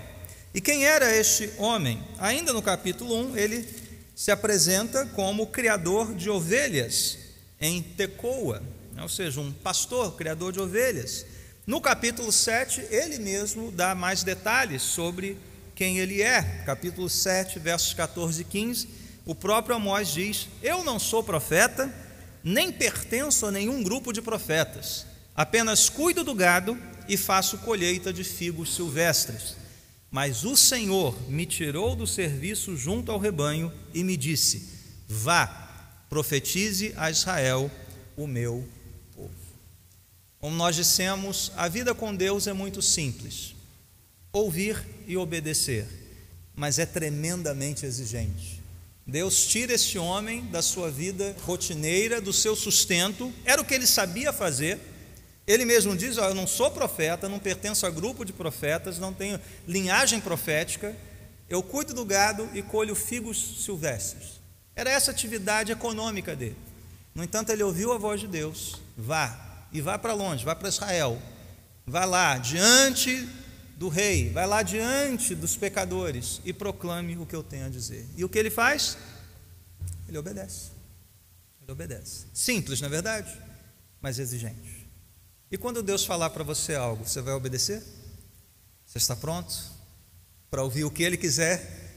E 0.53 0.61
quem 0.61 0.85
era 0.85 1.15
este 1.15 1.51
homem? 1.57 2.01
Ainda 2.17 2.53
no 2.53 2.61
capítulo 2.61 3.15
1, 3.31 3.37
ele 3.37 3.67
se 4.15 4.31
apresenta 4.31 5.05
como 5.07 5.47
criador 5.47 6.13
de 6.13 6.29
ovelhas 6.29 7.17
em 7.63 7.81
Tecoa, 7.81 8.61
ou 9.01 9.07
seja, 9.07 9.39
um 9.39 9.49
pastor, 9.49 10.17
criador 10.17 10.51
de 10.51 10.59
ovelhas. 10.59 11.25
No 11.65 11.79
capítulo 11.79 12.29
7, 12.29 12.81
ele 12.89 13.17
mesmo 13.19 13.71
dá 13.71 13.95
mais 13.95 14.21
detalhes 14.21 14.81
sobre 14.81 15.37
quem 15.73 15.97
ele 15.97 16.21
é. 16.21 16.41
Capítulo 16.65 17.09
7, 17.09 17.57
versos 17.59 17.93
14 17.93 18.41
e 18.41 18.43
15, 18.43 18.89
o 19.25 19.33
próprio 19.33 19.77
Amós 19.77 20.09
diz: 20.09 20.49
Eu 20.61 20.83
não 20.83 20.99
sou 20.99 21.23
profeta, 21.23 21.89
nem 22.43 22.69
pertenço 22.69 23.45
a 23.45 23.51
nenhum 23.51 23.81
grupo 23.81 24.11
de 24.11 24.21
profetas, 24.21 25.05
apenas 25.33 25.87
cuido 25.87 26.21
do 26.21 26.35
gado 26.35 26.77
e 27.07 27.15
faço 27.15 27.59
colheita 27.59 28.11
de 28.11 28.25
figos 28.25 28.75
silvestres. 28.75 29.55
Mas 30.11 30.43
o 30.43 30.57
Senhor 30.57 31.17
me 31.29 31.45
tirou 31.45 31.95
do 31.95 32.05
serviço 32.05 32.75
junto 32.75 33.09
ao 33.09 33.17
rebanho 33.17 33.71
e 33.93 34.03
me 34.03 34.17
disse: 34.17 34.69
Vá, 35.07 35.62
profetize 36.13 36.93
a 36.95 37.09
Israel, 37.09 37.71
o 38.15 38.27
meu 38.27 38.63
povo. 39.15 39.31
Como 40.37 40.55
nós 40.55 40.75
dissemos, 40.75 41.51
a 41.55 41.67
vida 41.67 41.95
com 41.95 42.15
Deus 42.15 42.45
é 42.45 42.53
muito 42.53 42.83
simples: 42.83 43.55
ouvir 44.31 44.79
e 45.07 45.17
obedecer, 45.17 45.87
mas 46.53 46.77
é 46.77 46.85
tremendamente 46.85 47.83
exigente. 47.83 48.61
Deus 49.07 49.47
tira 49.47 49.73
esse 49.73 49.97
homem 49.97 50.45
da 50.51 50.61
sua 50.61 50.91
vida 50.91 51.35
rotineira, 51.41 52.21
do 52.21 52.31
seu 52.31 52.55
sustento, 52.55 53.33
era 53.43 53.59
o 53.59 53.65
que 53.65 53.73
ele 53.73 53.87
sabia 53.87 54.31
fazer. 54.31 54.79
Ele 55.47 55.65
mesmo 55.65 55.97
diz: 55.97 56.19
oh, 56.19 56.25
Eu 56.25 56.35
não 56.35 56.45
sou 56.45 56.69
profeta, 56.69 57.27
não 57.27 57.39
pertenço 57.39 57.87
a 57.87 57.89
grupo 57.89 58.23
de 58.23 58.31
profetas, 58.31 58.99
não 58.99 59.11
tenho 59.11 59.41
linhagem 59.67 60.21
profética, 60.21 60.95
eu 61.49 61.63
cuido 61.63 61.91
do 61.91 62.05
gado 62.05 62.47
e 62.53 62.61
colho 62.61 62.93
figos 62.93 63.65
silvestres. 63.65 64.42
Era 64.75 64.89
essa 64.89 65.11
atividade 65.11 65.71
econômica 65.71 66.35
dele. 66.35 66.57
No 67.13 67.23
entanto, 67.23 67.51
ele 67.51 67.63
ouviu 67.63 67.93
a 67.93 67.97
voz 67.97 68.19
de 68.19 68.27
Deus: 68.27 68.81
vá, 68.97 69.67
e 69.71 69.81
vá 69.81 69.97
para 69.97 70.13
longe, 70.13 70.43
vá 70.43 70.55
para 70.55 70.69
Israel. 70.69 71.21
Vá 71.85 72.05
lá, 72.05 72.37
diante 72.37 73.27
do 73.77 73.89
rei, 73.89 74.29
vai 74.29 74.47
lá 74.47 74.63
diante 74.63 75.35
dos 75.35 75.57
pecadores 75.57 76.39
e 76.45 76.53
proclame 76.53 77.17
o 77.17 77.25
que 77.25 77.35
eu 77.35 77.43
tenho 77.43 77.65
a 77.65 77.69
dizer. 77.69 78.07
E 78.15 78.23
o 78.23 78.29
que 78.29 78.39
ele 78.39 78.49
faz? 78.49 78.97
Ele 80.07 80.17
obedece. 80.17 80.71
Ele 81.61 81.71
obedece. 81.71 82.25
Simples, 82.33 82.79
na 82.79 82.87
é 82.87 82.89
verdade, 82.89 83.37
mas 84.01 84.19
exigente. 84.19 84.87
E 85.51 85.57
quando 85.57 85.83
Deus 85.83 86.05
falar 86.05 86.29
para 86.29 86.43
você 86.43 86.75
algo, 86.75 87.05
você 87.05 87.21
vai 87.21 87.33
obedecer? 87.33 87.83
Você 88.85 88.97
está 88.97 89.15
pronto 89.15 89.53
para 90.49 90.63
ouvir 90.63 90.83
o 90.83 90.91
que 90.91 91.03
Ele 91.03 91.17
quiser 91.17 91.91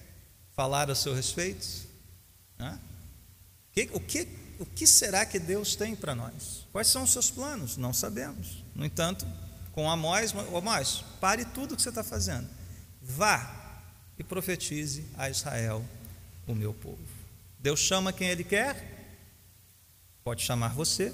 falar 0.52 0.90
a 0.90 0.95
seu 0.95 1.14
respeito? 1.14 1.85
O 3.92 4.00
que, 4.00 4.28
o 4.58 4.66
que 4.66 4.86
será 4.86 5.26
que 5.26 5.38
Deus 5.38 5.76
tem 5.76 5.94
para 5.94 6.14
nós? 6.14 6.66
Quais 6.72 6.88
são 6.88 7.02
os 7.02 7.12
seus 7.12 7.30
planos? 7.30 7.76
Não 7.76 7.92
sabemos. 7.92 8.64
No 8.75 8.84
entanto, 8.84 9.26
com 9.72 9.90
Amós, 9.90 10.32
Amós, 10.34 11.04
pare 11.20 11.44
tudo 11.44 11.76
que 11.76 11.82
você 11.82 11.90
está 11.90 12.02
fazendo. 12.02 12.48
Vá 13.02 13.82
e 14.18 14.25
profetize 14.25 15.04
a 15.16 15.28
Israel, 15.28 15.84
o 16.46 16.54
meu 16.54 16.72
povo. 16.72 16.98
Deus 17.58 17.80
chama 17.80 18.12
quem 18.12 18.28
Ele 18.28 18.44
quer, 18.44 19.18
pode 20.25 20.42
chamar 20.42 20.75
você, 20.75 21.12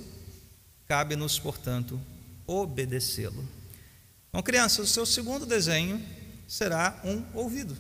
cabe-nos, 0.87 1.39
portanto, 1.39 2.01
obedecê-lo. 2.47 3.47
Então, 4.29 4.43
crianças, 4.43 4.89
o 4.89 4.93
seu 4.93 5.05
segundo 5.05 5.45
desenho 5.45 6.01
será 6.47 7.01
um 7.05 7.25
ouvido. 7.35 7.77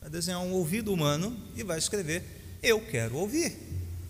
Vai 0.00 0.08
desenhar 0.08 0.40
um 0.40 0.52
ouvido 0.52 0.92
humano 0.92 1.36
e 1.54 1.62
vai 1.62 1.78
escrever 1.78 2.41
eu 2.62 2.80
quero 2.80 3.16
ouvir. 3.16 3.56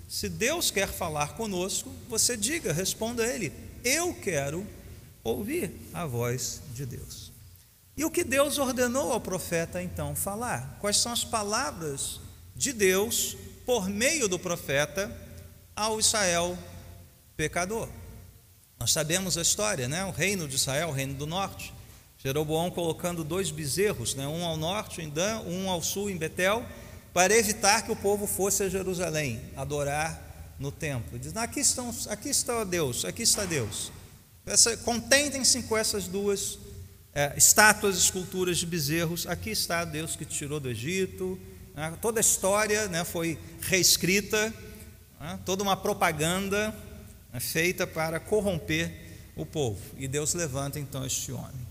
Se 0.09 0.29
Deus 0.29 0.71
quer 0.71 0.89
falar 0.89 1.35
conosco, 1.35 1.91
você 2.09 2.37
diga, 2.37 2.73
responda 2.73 3.23
a 3.23 3.27
Ele: 3.27 3.53
Eu 3.83 4.15
quero 4.15 4.67
ouvir 5.25 5.73
a 5.93 6.05
voz 6.05 6.61
de 6.75 6.85
Deus. 6.85 7.33
E 7.97 8.05
o 8.05 8.11
que 8.11 8.25
Deus 8.25 8.59
ordenou 8.59 9.13
ao 9.13 9.21
profeta 9.21 9.83
então 9.83 10.15
falar? 10.15 10.77
Quais 10.81 10.99
são 10.99 11.13
as 11.13 11.25
palavras 11.25 12.21
de 12.55 12.73
Deus 12.73 13.37
por 13.65 13.89
meio 13.89 14.29
do 14.29 14.39
profeta 14.39 15.11
ao 15.75 15.99
Israel 15.99 16.59
pecador? 17.37 17.89
Nós 18.79 18.93
sabemos 18.93 19.39
a 19.39 19.43
história, 19.43 19.87
né? 19.87 20.05
O 20.05 20.11
reino 20.11 20.49
de 20.49 20.57
Israel, 20.57 20.89
o 20.89 20.93
reino 20.93 21.15
do 21.15 21.27
norte. 21.27 21.73
Jeroboão 22.19 22.71
colocando 22.71 23.25
dois 23.25 23.51
bezerros, 23.51 24.15
né? 24.15 24.29
um 24.29 24.45
ao 24.45 24.57
norte 24.57 25.03
em 25.03 25.09
Dan, 25.09 25.41
um 25.41 25.69
ao 25.69 25.83
sul 25.83 26.09
em 26.09 26.17
Betel, 26.17 26.65
para 27.13 27.37
evitar 27.37 27.83
que 27.83 27.93
o 27.93 27.97
povo 27.97 28.27
fosse 28.27 28.63
a 28.63 28.69
Jerusalém 28.69 29.41
adorar 29.57 30.55
no 30.59 30.71
templo. 30.71 31.19
Diz: 31.19 31.37
aqui, 31.37 31.61
estão, 31.61 31.95
aqui 32.09 32.29
está 32.29 32.65
Deus, 32.65 33.05
aqui 33.05 33.23
está 33.23 33.45
Deus. 33.45 33.93
Contentem-se 34.85 35.63
com 35.65 35.77
essas 35.77 36.09
duas 36.09 36.59
é, 37.15 37.33
estátuas, 37.37 37.97
esculturas 37.97 38.59
de 38.59 38.67
bezerros. 38.67 39.27
Aqui 39.27 39.51
está 39.51 39.85
Deus 39.85 40.17
que 40.17 40.25
te 40.25 40.37
tirou 40.37 40.59
do 40.59 40.69
Egito. 40.69 41.39
Né? 41.75 41.97
Toda 42.01 42.19
a 42.19 42.23
história 42.23 42.89
né, 42.89 43.05
foi 43.05 43.39
reescrita, 43.61 44.53
né? 45.21 45.39
toda 45.45 45.63
uma 45.63 45.77
propaganda 45.77 46.75
né, 47.33 47.41
feita 47.41 47.87
para 47.87 48.19
corromper 48.19 48.93
o 49.37 49.47
povo. 49.47 49.81
E 49.97 50.09
Deus 50.09 50.35
levanta 50.35 50.79
então 50.79 51.05
este 51.05 51.33
homem. 51.33 51.67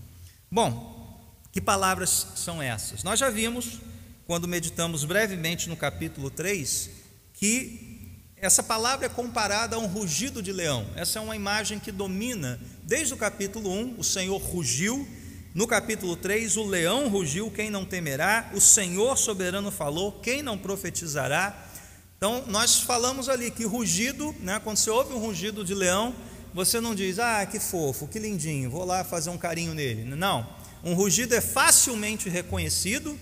Bom, 0.50 1.20
que 1.50 1.60
palavras 1.60 2.28
são 2.36 2.62
essas? 2.62 3.02
Nós 3.02 3.18
já 3.18 3.28
vimos 3.28 3.80
quando 4.26 4.46
meditamos 4.48 5.04
brevemente 5.04 5.68
no 5.68 5.76
capítulo 5.76 6.30
3, 6.30 6.90
que 7.34 7.92
essa 8.36 8.62
palavra 8.62 9.06
é 9.06 9.08
comparada 9.08 9.76
a 9.76 9.78
um 9.78 9.86
rugido 9.86 10.42
de 10.42 10.52
leão. 10.52 10.86
Essa 10.96 11.18
é 11.18 11.22
uma 11.22 11.36
imagem 11.36 11.78
que 11.78 11.92
domina 11.92 12.60
desde 12.82 13.14
o 13.14 13.16
capítulo 13.16 13.70
1, 13.70 13.94
o 13.98 14.04
Senhor 14.04 14.36
rugiu. 14.40 15.06
No 15.54 15.66
capítulo 15.66 16.16
3, 16.16 16.56
o 16.56 16.64
leão 16.64 17.08
rugiu, 17.08 17.50
quem 17.50 17.70
não 17.70 17.84
temerá? 17.84 18.50
O 18.54 18.60
Senhor 18.60 19.18
soberano 19.18 19.70
falou, 19.70 20.12
quem 20.12 20.42
não 20.42 20.56
profetizará? 20.56 21.68
Então, 22.16 22.44
nós 22.46 22.80
falamos 22.80 23.28
ali 23.28 23.50
que 23.50 23.64
rugido, 23.64 24.34
né, 24.40 24.60
quando 24.62 24.76
você 24.76 24.90
ouve 24.90 25.12
um 25.12 25.18
rugido 25.18 25.64
de 25.64 25.74
leão, 25.74 26.14
você 26.54 26.80
não 26.80 26.94
diz, 26.94 27.18
ah, 27.18 27.44
que 27.44 27.58
fofo, 27.58 28.08
que 28.08 28.18
lindinho, 28.18 28.70
vou 28.70 28.84
lá 28.84 29.04
fazer 29.04 29.30
um 29.30 29.38
carinho 29.38 29.74
nele. 29.74 30.04
Não. 30.04 30.48
Um 30.82 30.94
rugido 30.94 31.34
é 31.34 31.40
facilmente 31.40 32.28
reconhecido 32.28 33.18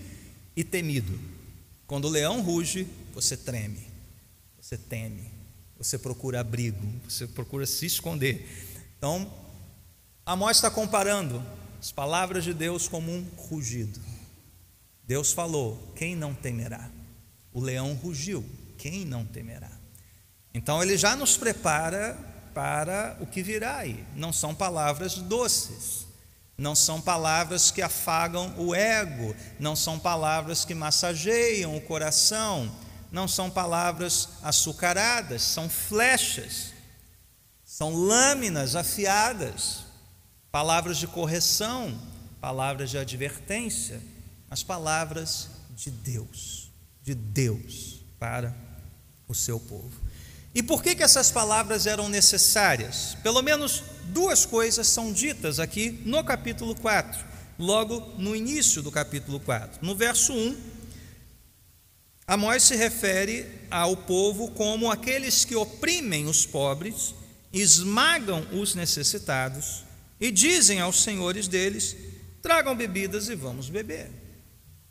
e 0.54 0.64
temido. 0.64 1.18
Quando 1.86 2.06
o 2.06 2.10
leão 2.10 2.40
ruge, 2.40 2.86
você 3.12 3.36
treme, 3.36 3.86
você 4.60 4.76
teme, 4.76 5.30
você 5.76 5.98
procura 5.98 6.40
abrigo, 6.40 6.86
você 7.08 7.26
procura 7.26 7.66
se 7.66 7.86
esconder. 7.86 8.46
Então, 8.96 9.32
Amós 10.24 10.58
está 10.58 10.70
comparando 10.70 11.42
as 11.80 11.90
palavras 11.90 12.44
de 12.44 12.52
Deus 12.52 12.86
como 12.86 13.10
um 13.10 13.26
rugido. 13.36 14.00
Deus 15.04 15.32
falou: 15.32 15.92
quem 15.96 16.14
não 16.14 16.34
temerá? 16.34 16.88
O 17.52 17.60
leão 17.60 17.94
rugiu: 17.94 18.44
quem 18.78 19.04
não 19.04 19.24
temerá? 19.24 19.72
Então, 20.54 20.82
ele 20.82 20.96
já 20.96 21.16
nos 21.16 21.36
prepara 21.36 22.14
para 22.54 23.16
o 23.20 23.26
que 23.26 23.42
virá 23.42 23.78
aí. 23.78 24.04
Não 24.14 24.32
são 24.32 24.54
palavras 24.54 25.16
doces, 25.16 25.99
não 26.60 26.76
são 26.76 27.00
palavras 27.00 27.70
que 27.70 27.80
afagam 27.80 28.54
o 28.58 28.74
ego, 28.74 29.34
não 29.58 29.74
são 29.74 29.98
palavras 29.98 30.62
que 30.62 30.74
massageiam 30.74 31.74
o 31.74 31.80
coração, 31.80 32.70
não 33.10 33.26
são 33.26 33.50
palavras 33.50 34.28
açucaradas, 34.42 35.40
são 35.40 35.70
flechas, 35.70 36.74
são 37.64 37.94
lâminas 37.94 38.76
afiadas, 38.76 39.84
palavras 40.52 40.98
de 40.98 41.06
correção, 41.06 41.98
palavras 42.42 42.90
de 42.90 42.98
advertência, 42.98 43.98
as 44.50 44.62
palavras 44.62 45.48
de 45.70 45.90
Deus, 45.90 46.70
de 47.02 47.14
Deus 47.14 48.00
para 48.18 48.54
o 49.26 49.34
seu 49.34 49.58
povo. 49.58 49.98
E 50.54 50.62
por 50.62 50.82
que, 50.82 50.94
que 50.94 51.02
essas 51.02 51.30
palavras 51.30 51.86
eram 51.86 52.08
necessárias? 52.08 53.16
Pelo 53.22 53.40
menos 53.40 53.84
duas 54.06 54.44
coisas 54.44 54.88
são 54.88 55.12
ditas 55.12 55.60
aqui 55.60 56.02
no 56.04 56.24
capítulo 56.24 56.74
4, 56.74 57.24
logo 57.58 58.00
no 58.18 58.34
início 58.34 58.82
do 58.82 58.90
capítulo 58.90 59.38
4. 59.38 59.78
No 59.80 59.94
verso 59.94 60.32
1, 60.32 60.56
Amós 62.26 62.62
se 62.62 62.76
refere 62.76 63.44
ao 63.68 63.96
povo 63.96 64.52
como 64.52 64.88
aqueles 64.88 65.44
que 65.44 65.56
oprimem 65.56 66.26
os 66.26 66.46
pobres, 66.46 67.12
esmagam 67.52 68.46
os 68.52 68.74
necessitados 68.76 69.84
e 70.20 70.30
dizem 70.30 70.80
aos 70.80 71.02
senhores 71.02 71.48
deles: 71.48 71.96
tragam 72.40 72.76
bebidas 72.76 73.28
e 73.28 73.34
vamos 73.34 73.68
beber. 73.68 74.10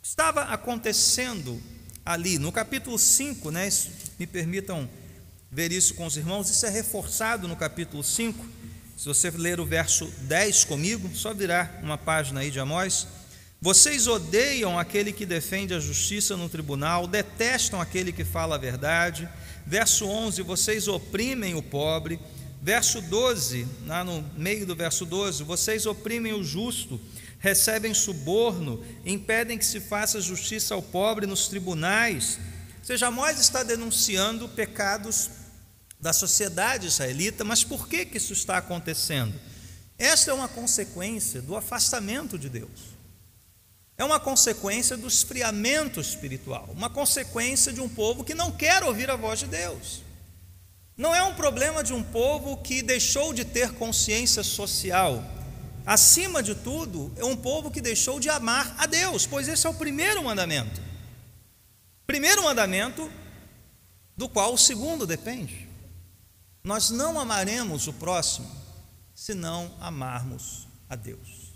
Estava 0.02 0.42
acontecendo 0.42 1.58
ali 2.04 2.38
no 2.38 2.52
capítulo 2.52 2.98
5, 2.98 3.50
né? 3.50 3.70
Me 4.18 4.26
permitam 4.26 4.86
ver 5.52 5.72
isso 5.72 5.94
com 5.94 6.06
os 6.06 6.16
irmãos, 6.16 6.48
isso 6.48 6.64
é 6.64 6.70
reforçado 6.70 7.48
no 7.48 7.56
capítulo 7.56 8.04
5. 8.04 8.46
Se 8.96 9.06
você 9.06 9.30
ler 9.30 9.58
o 9.58 9.66
verso 9.66 10.06
10 10.20 10.64
comigo, 10.64 11.10
só 11.14 11.34
virar 11.34 11.80
uma 11.82 11.98
página 11.98 12.40
aí 12.40 12.50
de 12.50 12.60
Amós. 12.60 13.08
Vocês 13.60 14.06
odeiam 14.06 14.78
aquele 14.78 15.12
que 15.12 15.26
defende 15.26 15.74
a 15.74 15.80
justiça 15.80 16.36
no 16.36 16.48
tribunal, 16.48 17.06
detestam 17.06 17.80
aquele 17.80 18.12
que 18.12 18.24
fala 18.24 18.54
a 18.54 18.58
verdade. 18.58 19.28
Verso 19.66 20.06
11: 20.06 20.42
Vocês 20.42 20.86
oprimem 20.86 21.54
o 21.54 21.62
pobre. 21.62 22.20
Verso 22.62 23.00
12, 23.00 23.66
lá 23.86 24.04
no 24.04 24.22
meio 24.36 24.66
do 24.66 24.76
verso 24.76 25.06
12: 25.06 25.42
Vocês 25.44 25.86
oprimem 25.86 26.34
o 26.34 26.44
justo, 26.44 27.00
recebem 27.38 27.94
suborno, 27.94 28.84
impedem 29.04 29.58
que 29.58 29.64
se 29.64 29.80
faça 29.80 30.20
justiça 30.20 30.74
ao 30.74 30.82
pobre 30.82 31.26
nos 31.26 31.48
tribunais. 31.48 32.38
Ou 32.78 32.84
seja, 32.84 33.08
Amós 33.08 33.40
está 33.40 33.62
denunciando 33.62 34.46
pecados 34.48 35.39
da 36.00 36.12
sociedade 36.12 36.86
israelita, 36.86 37.44
mas 37.44 37.62
por 37.62 37.88
que, 37.88 38.06
que 38.06 38.16
isso 38.16 38.32
está 38.32 38.56
acontecendo? 38.56 39.38
Esta 39.98 40.30
é 40.30 40.34
uma 40.34 40.48
consequência 40.48 41.42
do 41.42 41.56
afastamento 41.56 42.38
de 42.38 42.48
Deus. 42.48 42.90
É 43.98 44.04
uma 44.04 44.18
consequência 44.18 44.96
do 44.96 45.06
esfriamento 45.06 46.00
espiritual, 46.00 46.70
uma 46.74 46.88
consequência 46.88 47.70
de 47.70 47.82
um 47.82 47.88
povo 47.88 48.24
que 48.24 48.34
não 48.34 48.50
quer 48.50 48.82
ouvir 48.82 49.10
a 49.10 49.16
voz 49.16 49.40
de 49.40 49.46
Deus. 49.46 50.00
Não 50.96 51.14
é 51.14 51.22
um 51.22 51.34
problema 51.34 51.84
de 51.84 51.92
um 51.92 52.02
povo 52.02 52.56
que 52.56 52.80
deixou 52.80 53.34
de 53.34 53.44
ter 53.44 53.72
consciência 53.72 54.42
social. 54.42 55.22
Acima 55.84 56.42
de 56.42 56.54
tudo, 56.54 57.12
é 57.18 57.24
um 57.24 57.36
povo 57.36 57.70
que 57.70 57.80
deixou 57.80 58.18
de 58.18 58.30
amar 58.30 58.74
a 58.78 58.86
Deus, 58.86 59.26
pois 59.26 59.48
esse 59.48 59.66
é 59.66 59.70
o 59.70 59.74
primeiro 59.74 60.24
mandamento. 60.24 60.80
Primeiro 62.06 62.44
mandamento, 62.44 63.10
do 64.16 64.28
qual 64.28 64.54
o 64.54 64.58
segundo 64.58 65.06
depende. 65.06 65.69
Nós 66.62 66.90
não 66.90 67.18
amaremos 67.18 67.86
o 67.86 67.92
próximo 67.92 68.50
se 69.14 69.34
não 69.34 69.74
amarmos 69.80 70.66
a 70.88 70.96
Deus. 70.96 71.54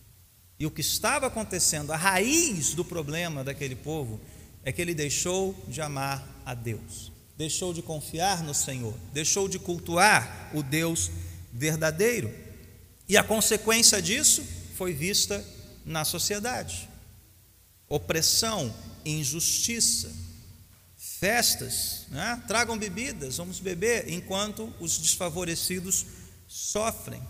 E 0.59 0.67
o 0.67 0.71
que 0.71 0.81
estava 0.81 1.27
acontecendo, 1.27 1.93
a 1.93 1.97
raiz 1.97 2.75
do 2.75 2.85
problema 2.85 3.43
daquele 3.43 3.75
povo, 3.75 4.21
é 4.65 4.73
que 4.73 4.81
ele 4.81 4.95
deixou 4.95 5.55
de 5.69 5.81
amar 5.83 6.27
a 6.45 6.55
Deus, 6.55 7.13
deixou 7.37 7.75
de 7.75 7.83
confiar 7.83 8.43
no 8.43 8.55
Senhor, 8.55 8.95
deixou 9.13 9.49
de 9.49 9.59
cultuar 9.59 10.51
o 10.55 10.63
Deus 10.63 11.11
verdadeiro. 11.53 12.33
E 13.09 13.17
a 13.17 13.23
consequência 13.23 14.01
disso 14.01 14.43
foi 14.75 14.93
vista 14.93 15.45
na 15.85 16.05
sociedade: 16.05 16.89
opressão, 17.89 18.75
injustiça, 19.05 20.11
festas, 21.25 22.05
né? 22.11 22.43
tragam 22.47 22.77
bebidas, 22.77 23.39
vamos 23.39 23.59
beber, 23.59 24.13
enquanto 24.13 24.71
os 24.79 24.99
desfavorecidos 24.99 26.05
sofrem. 26.47 27.23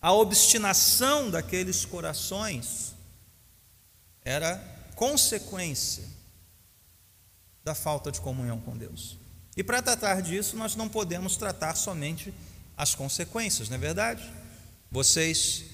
A 0.00 0.12
obstinação 0.12 1.30
daqueles 1.30 1.84
corações 1.84 2.96
era 4.24 4.56
consequência 4.96 6.02
da 7.62 7.76
falta 7.76 8.10
de 8.10 8.20
comunhão 8.20 8.60
com 8.60 8.76
Deus. 8.76 9.16
E 9.56 9.62
para 9.62 9.80
tratar 9.80 10.20
disso, 10.20 10.56
nós 10.56 10.74
não 10.74 10.88
podemos 10.88 11.36
tratar 11.36 11.76
somente 11.76 12.34
as 12.76 12.92
consequências, 12.96 13.68
não 13.68 13.76
é 13.76 13.78
verdade? 13.78 14.28
Vocês 14.90 15.66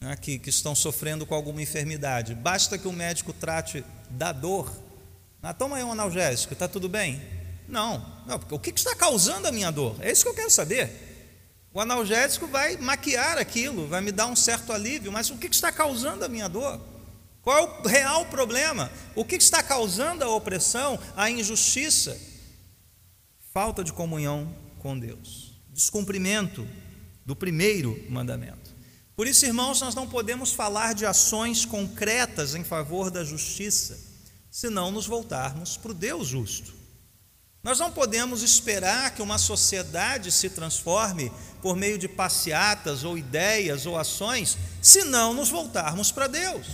né, 0.00 0.16
que, 0.16 0.38
que 0.38 0.48
estão 0.48 0.74
sofrendo 0.74 1.26
com 1.26 1.34
alguma 1.34 1.60
enfermidade, 1.60 2.34
basta 2.34 2.78
que 2.78 2.88
o 2.88 2.92
médico 2.92 3.34
trate 3.34 3.84
da 4.08 4.32
dor 4.32 4.83
ah, 5.44 5.52
toma 5.52 5.76
aí 5.76 5.84
um 5.84 5.92
analgésico, 5.92 6.54
está 6.54 6.66
tudo 6.66 6.88
bem? 6.88 7.20
Não, 7.68 7.98
não, 8.26 8.38
porque 8.38 8.54
o 8.54 8.58
que 8.58 8.70
está 8.70 8.94
causando 8.94 9.46
a 9.46 9.52
minha 9.52 9.70
dor? 9.70 9.94
É 10.00 10.10
isso 10.10 10.22
que 10.22 10.30
eu 10.30 10.34
quero 10.34 10.50
saber. 10.50 10.90
O 11.70 11.80
analgésico 11.80 12.46
vai 12.46 12.78
maquiar 12.78 13.36
aquilo, 13.36 13.86
vai 13.86 14.00
me 14.00 14.10
dar 14.10 14.26
um 14.26 14.34
certo 14.34 14.72
alívio, 14.72 15.12
mas 15.12 15.28
o 15.28 15.36
que 15.36 15.46
está 15.46 15.70
causando 15.70 16.24
a 16.24 16.28
minha 16.28 16.48
dor? 16.48 16.80
Qual 17.42 17.58
é 17.58 17.62
o 17.62 17.86
real 17.86 18.24
problema? 18.24 18.90
O 19.14 19.22
que 19.22 19.36
está 19.36 19.62
causando 19.62 20.24
a 20.24 20.34
opressão, 20.34 20.98
a 21.14 21.30
injustiça? 21.30 22.18
Falta 23.52 23.84
de 23.84 23.92
comunhão 23.92 24.50
com 24.78 24.98
Deus, 24.98 25.60
descumprimento 25.68 26.66
do 27.26 27.36
primeiro 27.36 28.02
mandamento. 28.08 28.74
Por 29.14 29.26
isso, 29.26 29.44
irmãos, 29.44 29.78
nós 29.82 29.94
não 29.94 30.08
podemos 30.08 30.54
falar 30.54 30.94
de 30.94 31.04
ações 31.04 31.66
concretas 31.66 32.54
em 32.54 32.64
favor 32.64 33.10
da 33.10 33.22
justiça 33.22 34.03
se 34.54 34.70
não 34.70 34.92
nos 34.92 35.04
voltarmos 35.04 35.76
para 35.76 35.90
o 35.90 35.94
Deus 35.94 36.28
justo. 36.28 36.72
Nós 37.60 37.80
não 37.80 37.90
podemos 37.90 38.40
esperar 38.40 39.12
que 39.12 39.20
uma 39.20 39.36
sociedade 39.36 40.30
se 40.30 40.48
transforme 40.48 41.32
por 41.60 41.74
meio 41.74 41.98
de 41.98 42.06
passeatas 42.06 43.02
ou 43.02 43.18
ideias 43.18 43.84
ou 43.84 43.98
ações, 43.98 44.56
se 44.80 45.02
não 45.02 45.34
nos 45.34 45.48
voltarmos 45.48 46.12
para 46.12 46.28
Deus. 46.28 46.68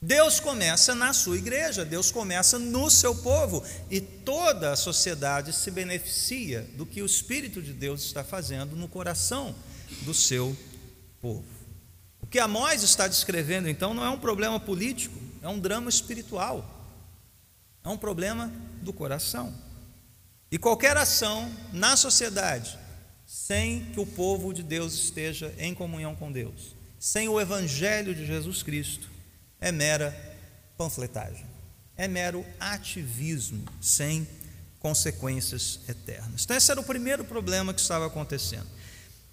Deus 0.00 0.40
começa 0.40 0.94
na 0.94 1.12
sua 1.12 1.36
igreja, 1.36 1.84
Deus 1.84 2.10
começa 2.10 2.58
no 2.58 2.88
seu 2.88 3.14
povo, 3.14 3.62
e 3.90 4.00
toda 4.00 4.72
a 4.72 4.76
sociedade 4.76 5.52
se 5.52 5.70
beneficia 5.70 6.62
do 6.78 6.86
que 6.86 7.02
o 7.02 7.06
Espírito 7.06 7.60
de 7.60 7.74
Deus 7.74 8.04
está 8.04 8.24
fazendo 8.24 8.74
no 8.74 8.88
coração 8.88 9.54
do 10.00 10.14
seu 10.14 10.56
povo. 11.20 11.44
O 12.22 12.26
que 12.26 12.38
Amós 12.38 12.82
está 12.82 13.06
descrevendo, 13.06 13.68
então, 13.68 13.92
não 13.92 14.02
é 14.02 14.08
um 14.08 14.18
problema 14.18 14.58
político, 14.58 15.20
é 15.42 15.48
um 15.48 15.58
drama 15.58 15.90
espiritual. 15.90 16.72
É 17.86 17.88
um 17.88 17.96
problema 17.96 18.52
do 18.82 18.92
coração. 18.92 19.54
E 20.50 20.58
qualquer 20.58 20.96
ação 20.96 21.48
na 21.72 21.96
sociedade, 21.96 22.76
sem 23.24 23.84
que 23.92 24.00
o 24.00 24.06
povo 24.06 24.52
de 24.52 24.60
Deus 24.60 24.92
esteja 24.94 25.54
em 25.56 25.72
comunhão 25.72 26.16
com 26.16 26.32
Deus, 26.32 26.74
sem 26.98 27.28
o 27.28 27.40
Evangelho 27.40 28.12
de 28.12 28.26
Jesus 28.26 28.60
Cristo, 28.60 29.08
é 29.60 29.70
mera 29.70 30.12
panfletagem, 30.76 31.46
é 31.96 32.08
mero 32.08 32.44
ativismo 32.58 33.64
sem 33.80 34.26
consequências 34.80 35.78
eternas. 35.88 36.42
Então, 36.42 36.56
esse 36.56 36.72
era 36.72 36.80
o 36.80 36.84
primeiro 36.84 37.24
problema 37.24 37.72
que 37.72 37.80
estava 37.80 38.06
acontecendo. 38.06 38.66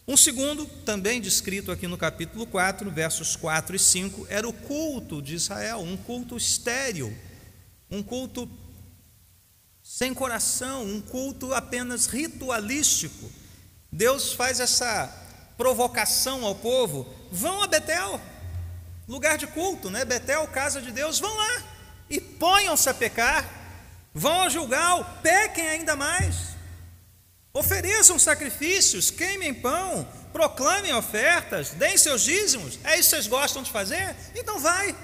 Um 0.08 0.16
segundo, 0.16 0.68
também 0.86 1.20
descrito 1.20 1.72
aqui 1.72 1.88
no 1.88 1.98
capítulo 1.98 2.46
4, 2.46 2.92
versos 2.92 3.36
4 3.36 3.76
e 3.76 3.80
5, 3.80 4.28
era 4.30 4.48
o 4.48 4.54
culto 4.54 5.24
de 5.24 5.34
Israel, 5.34 5.80
um 5.80 5.98
culto 5.98 6.38
estéril 6.38 7.12
um 7.94 8.02
culto 8.02 8.50
sem 9.84 10.14
coração, 10.14 10.84
um 10.84 11.00
culto 11.00 11.54
apenas 11.54 12.08
ritualístico. 12.08 13.32
Deus 13.92 14.34
faz 14.34 14.60
essa 14.60 15.08
provocação 15.56 16.44
ao 16.44 16.56
povo: 16.56 17.08
vão 17.32 17.62
a 17.62 17.68
Betel, 17.68 18.20
lugar 19.08 19.38
de 19.38 19.46
culto, 19.46 19.92
né? 19.92 20.04
Betel, 20.04 20.48
casa 20.48 20.82
de 20.82 20.92
Deus, 20.92 21.20
vão 21.20 21.34
lá 21.36 21.64
e 22.10 22.20
ponham-se 22.20 22.90
a 22.90 22.94
pecar, 22.94 23.48
vão 24.12 24.42
ao 24.42 24.50
julgar, 24.50 25.22
pequem 25.22 25.70
ainda 25.70 25.96
mais, 25.96 26.56
ofereçam 27.54 28.18
sacrifícios, 28.18 29.12
queimem 29.12 29.54
pão, 29.54 30.08
proclamem 30.32 30.94
ofertas, 30.96 31.70
deem 31.70 31.96
seus 31.96 32.24
dízimos. 32.24 32.80
É 32.84 32.98
isso 32.98 33.10
que 33.10 33.16
vocês 33.16 33.28
gostam 33.28 33.62
de 33.62 33.72
fazer? 33.72 34.16
Então 34.34 34.60
vai. 34.60 34.96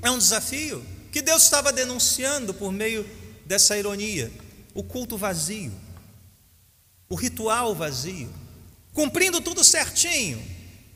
É 0.00 0.10
um 0.10 0.16
desafio 0.16 0.97
que 1.10 1.22
Deus 1.22 1.42
estava 1.42 1.72
denunciando 1.72 2.52
por 2.54 2.72
meio 2.72 3.08
dessa 3.44 3.76
ironia? 3.76 4.30
O 4.74 4.82
culto 4.82 5.16
vazio, 5.16 5.72
o 7.08 7.14
ritual 7.14 7.74
vazio, 7.74 8.32
cumprindo 8.92 9.40
tudo 9.40 9.64
certinho. 9.64 10.42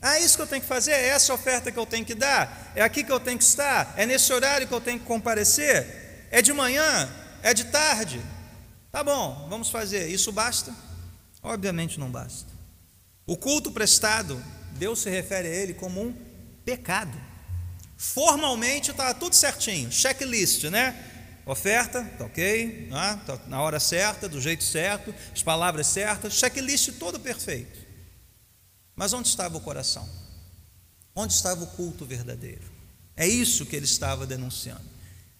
Ah, 0.01 0.19
isso 0.19 0.35
que 0.35 0.41
eu 0.41 0.47
tenho 0.47 0.61
que 0.61 0.67
fazer, 0.67 0.91
é 0.91 1.07
essa 1.07 1.33
oferta 1.33 1.71
que 1.71 1.79
eu 1.79 1.85
tenho 1.85 2.05
que 2.05 2.13
dar, 2.13 2.71
é 2.75 2.81
aqui 2.81 3.03
que 3.03 3.11
eu 3.11 3.19
tenho 3.19 3.37
que 3.37 3.43
estar, 3.43 3.93
é 3.97 4.05
nesse 4.05 4.31
horário 4.33 4.67
que 4.67 4.73
eu 4.73 4.81
tenho 4.81 4.99
que 4.99 5.05
comparecer, 5.05 6.27
é 6.29 6.41
de 6.41 6.51
manhã, 6.51 7.09
é 7.41 7.53
de 7.53 7.65
tarde. 7.65 8.21
Tá 8.91 9.03
bom, 9.03 9.47
vamos 9.49 9.69
fazer. 9.69 10.07
Isso 10.07 10.31
basta? 10.31 10.73
Obviamente 11.41 11.99
não 11.99 12.11
basta. 12.11 12.51
O 13.25 13.35
culto 13.35 13.71
prestado, 13.71 14.41
Deus 14.73 14.99
se 14.99 15.09
refere 15.09 15.47
a 15.47 15.51
ele 15.51 15.73
como 15.73 16.01
um 16.01 16.13
pecado. 16.63 17.17
Formalmente 17.97 18.91
está 18.91 19.13
tudo 19.13 19.35
certinho, 19.35 19.91
checklist, 19.91 20.65
né? 20.65 21.11
Oferta, 21.45 22.03
tá 22.17 22.25
ok, 22.25 22.87
né? 22.89 23.21
tá 23.25 23.37
na 23.47 23.61
hora 23.61 23.79
certa, 23.79 24.29
do 24.29 24.39
jeito 24.39 24.63
certo, 24.63 25.13
as 25.33 25.43
palavras 25.43 25.87
certas, 25.87 26.33
checklist 26.33 26.93
todo 26.93 27.19
perfeito. 27.19 27.79
Mas 28.95 29.11
onde 29.11 29.27
estava 29.27 29.57
o 29.57 29.61
coração? 29.61 30.07
Onde 31.13 31.33
estava 31.33 31.63
o 31.63 31.67
culto 31.67 32.05
verdadeiro? 32.05 32.71
É 33.15 33.27
isso 33.27 33.65
que 33.65 33.75
ele 33.75 33.85
estava 33.85 34.25
denunciando. 34.25 34.83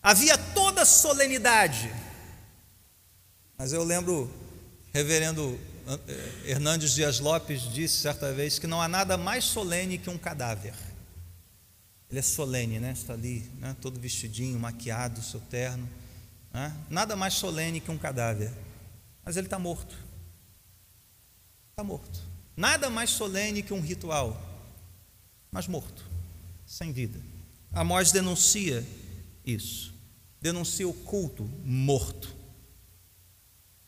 havia 0.01 0.37
toda 0.37 0.85
solenidade. 0.85 1.91
Mas 3.57 3.71
eu 3.71 3.83
lembro, 3.83 4.31
reverendo 4.93 5.59
Hernandes 6.45 6.93
Dias 6.93 7.19
Lopes 7.19 7.61
disse 7.61 7.97
certa 7.97 8.31
vez 8.33 8.59
que 8.59 8.67
não 8.67 8.81
há 8.81 8.87
nada 8.87 9.17
mais 9.17 9.45
solene 9.45 9.97
que 9.97 10.09
um 10.09 10.17
cadáver. 10.17 10.73
Ele 12.13 12.19
é 12.19 12.21
solene, 12.21 12.79
né? 12.79 12.91
Está 12.91 13.13
ali, 13.13 13.39
né? 13.57 13.75
todo 13.81 13.99
vestidinho, 13.99 14.59
maquiado, 14.59 15.19
seu 15.23 15.39
terno. 15.39 15.89
Né? 16.53 16.71
Nada 16.87 17.15
mais 17.15 17.33
solene 17.33 17.81
que 17.81 17.89
um 17.89 17.97
cadáver. 17.97 18.53
Mas 19.25 19.35
ele 19.35 19.47
está 19.47 19.57
morto. 19.57 19.97
Está 21.71 21.83
morto. 21.83 22.21
Nada 22.55 22.87
mais 22.87 23.09
solene 23.09 23.63
que 23.63 23.73
um 23.73 23.81
ritual, 23.81 24.39
mas 25.51 25.65
morto, 25.67 26.05
sem 26.67 26.91
vida. 26.91 27.19
Amós 27.71 28.11
denuncia 28.11 28.87
isso. 29.43 29.91
Denuncia 30.39 30.87
o 30.87 30.93
culto 30.93 31.43
morto. 31.65 32.31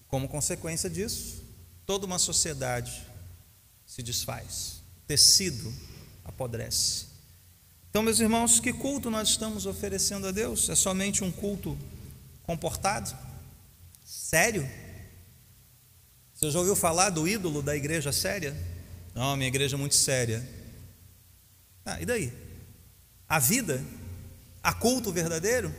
Como 0.08 0.28
consequência 0.28 0.90
disso, 0.90 1.44
toda 1.86 2.08
uma 2.08 2.18
sociedade 2.18 3.04
se 3.86 4.02
desfaz, 4.02 4.82
tecido 5.06 5.72
apodrece. 6.24 7.14
Então, 7.96 8.04
meus 8.04 8.20
irmãos, 8.20 8.60
que 8.60 8.74
culto 8.74 9.10
nós 9.10 9.30
estamos 9.30 9.66
oferecendo 9.66 10.28
a 10.28 10.32
Deus? 10.32 10.68
É 10.68 10.76
somente 10.76 11.24
um 11.24 11.32
culto 11.32 11.78
comportado? 12.44 13.18
Sério? 14.04 14.70
Você 16.34 16.52
já 16.52 16.60
ouviu 16.60 16.76
falar 16.76 17.10
do 17.10 17.26
ídolo 17.26 17.62
da 17.62 17.74
igreja 17.74 18.12
séria? 18.12 18.54
Não, 19.14 19.38
minha 19.38 19.48
igreja 19.48 19.78
é 19.78 19.80
muito 19.80 19.96
séria. 19.96 20.46
Ah, 21.86 22.02
e 22.02 22.06
daí? 22.06 22.34
A 23.30 23.40
vida? 23.40 23.82
A 24.62 24.74
culto 24.74 25.10
verdadeiro? 25.10 25.74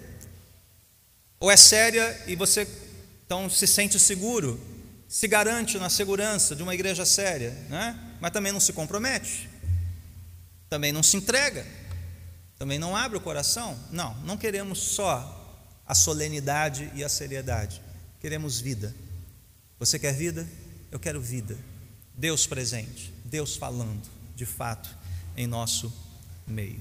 Ou 1.38 1.50
é 1.50 1.56
séria 1.58 2.18
e 2.26 2.34
você 2.34 2.66
então 3.26 3.50
se 3.50 3.66
sente 3.66 3.98
seguro, 3.98 4.58
se 5.06 5.28
garante 5.28 5.76
na 5.76 5.90
segurança 5.90 6.56
de 6.56 6.62
uma 6.62 6.72
igreja 6.72 7.04
séria, 7.04 7.50
né? 7.68 8.16
mas 8.22 8.30
também 8.30 8.52
não 8.52 8.60
se 8.60 8.72
compromete, 8.72 9.50
também 10.70 10.92
não 10.92 11.02
se 11.02 11.18
entrega? 11.18 11.84
Também 12.58 12.78
não 12.78 12.96
abre 12.96 13.18
o 13.18 13.20
coração? 13.20 13.78
Não, 13.90 14.14
não 14.24 14.36
queremos 14.36 14.78
só 14.78 15.32
a 15.86 15.94
solenidade 15.94 16.90
e 16.94 17.04
a 17.04 17.08
seriedade. 17.08 17.82
Queremos 18.20 18.58
vida. 18.60 18.94
Você 19.78 19.98
quer 19.98 20.14
vida? 20.14 20.46
Eu 20.90 20.98
quero 20.98 21.20
vida. 21.20 21.56
Deus 22.14 22.46
presente, 22.46 23.12
Deus 23.24 23.56
falando, 23.56 24.08
de 24.34 24.46
fato, 24.46 24.88
em 25.36 25.46
nosso 25.46 25.92
meio. 26.46 26.80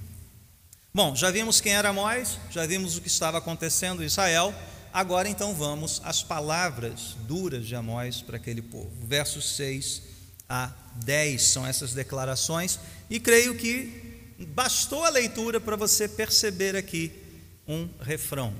Bom, 0.94 1.14
já 1.14 1.30
vimos 1.30 1.60
quem 1.60 1.74
era 1.74 1.90
Amós, 1.90 2.40
já 2.50 2.66
vimos 2.66 2.98
o 2.98 3.02
que 3.02 3.10
estava 3.10 3.38
acontecendo 3.38 4.02
em 4.02 4.06
Israel. 4.06 4.56
Agora 4.94 5.28
então 5.28 5.54
vamos 5.54 6.02
às 6.06 6.24
palavras 6.24 7.18
duras 7.28 7.68
de 7.68 7.76
Amós 7.76 8.22
para 8.22 8.38
aquele 8.38 8.62
povo. 8.62 8.90
Versos 9.06 9.58
6 9.58 10.04
a 10.48 10.72
10 11.04 11.42
são 11.42 11.68
essas 11.68 11.94
declarações, 11.94 12.80
e 13.10 13.20
creio 13.20 13.56
que 13.58 14.05
bastou 14.40 15.04
a 15.04 15.10
leitura 15.10 15.62
para 15.62 15.76
você 15.76 16.08
perceber 16.08 16.76
aqui 16.76 17.12
um 17.68 17.90
refrão, 18.02 18.54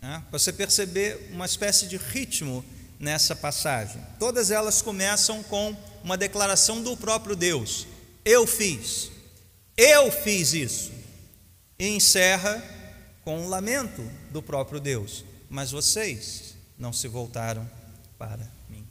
né? 0.00 0.24
você 0.30 0.52
perceber 0.52 1.28
uma 1.32 1.46
espécie 1.46 1.86
de 1.86 1.96
ritmo 1.96 2.64
nessa 2.98 3.36
passagem. 3.36 4.02
Todas 4.18 4.50
elas 4.50 4.82
começam 4.82 5.42
com 5.42 5.76
uma 6.02 6.16
declaração 6.16 6.82
do 6.82 6.96
próprio 6.96 7.36
Deus: 7.36 7.86
Eu 8.24 8.46
fiz, 8.46 9.10
eu 9.76 10.10
fiz 10.10 10.52
isso. 10.52 10.92
E 11.78 11.86
encerra 11.86 12.60
com 13.24 13.40
um 13.40 13.48
lamento 13.48 14.02
do 14.30 14.42
próprio 14.42 14.80
Deus: 14.80 15.24
Mas 15.48 15.70
vocês 15.70 16.56
não 16.78 16.92
se 16.92 17.06
voltaram 17.06 17.68
para 18.18 18.48
mim. 18.68 18.86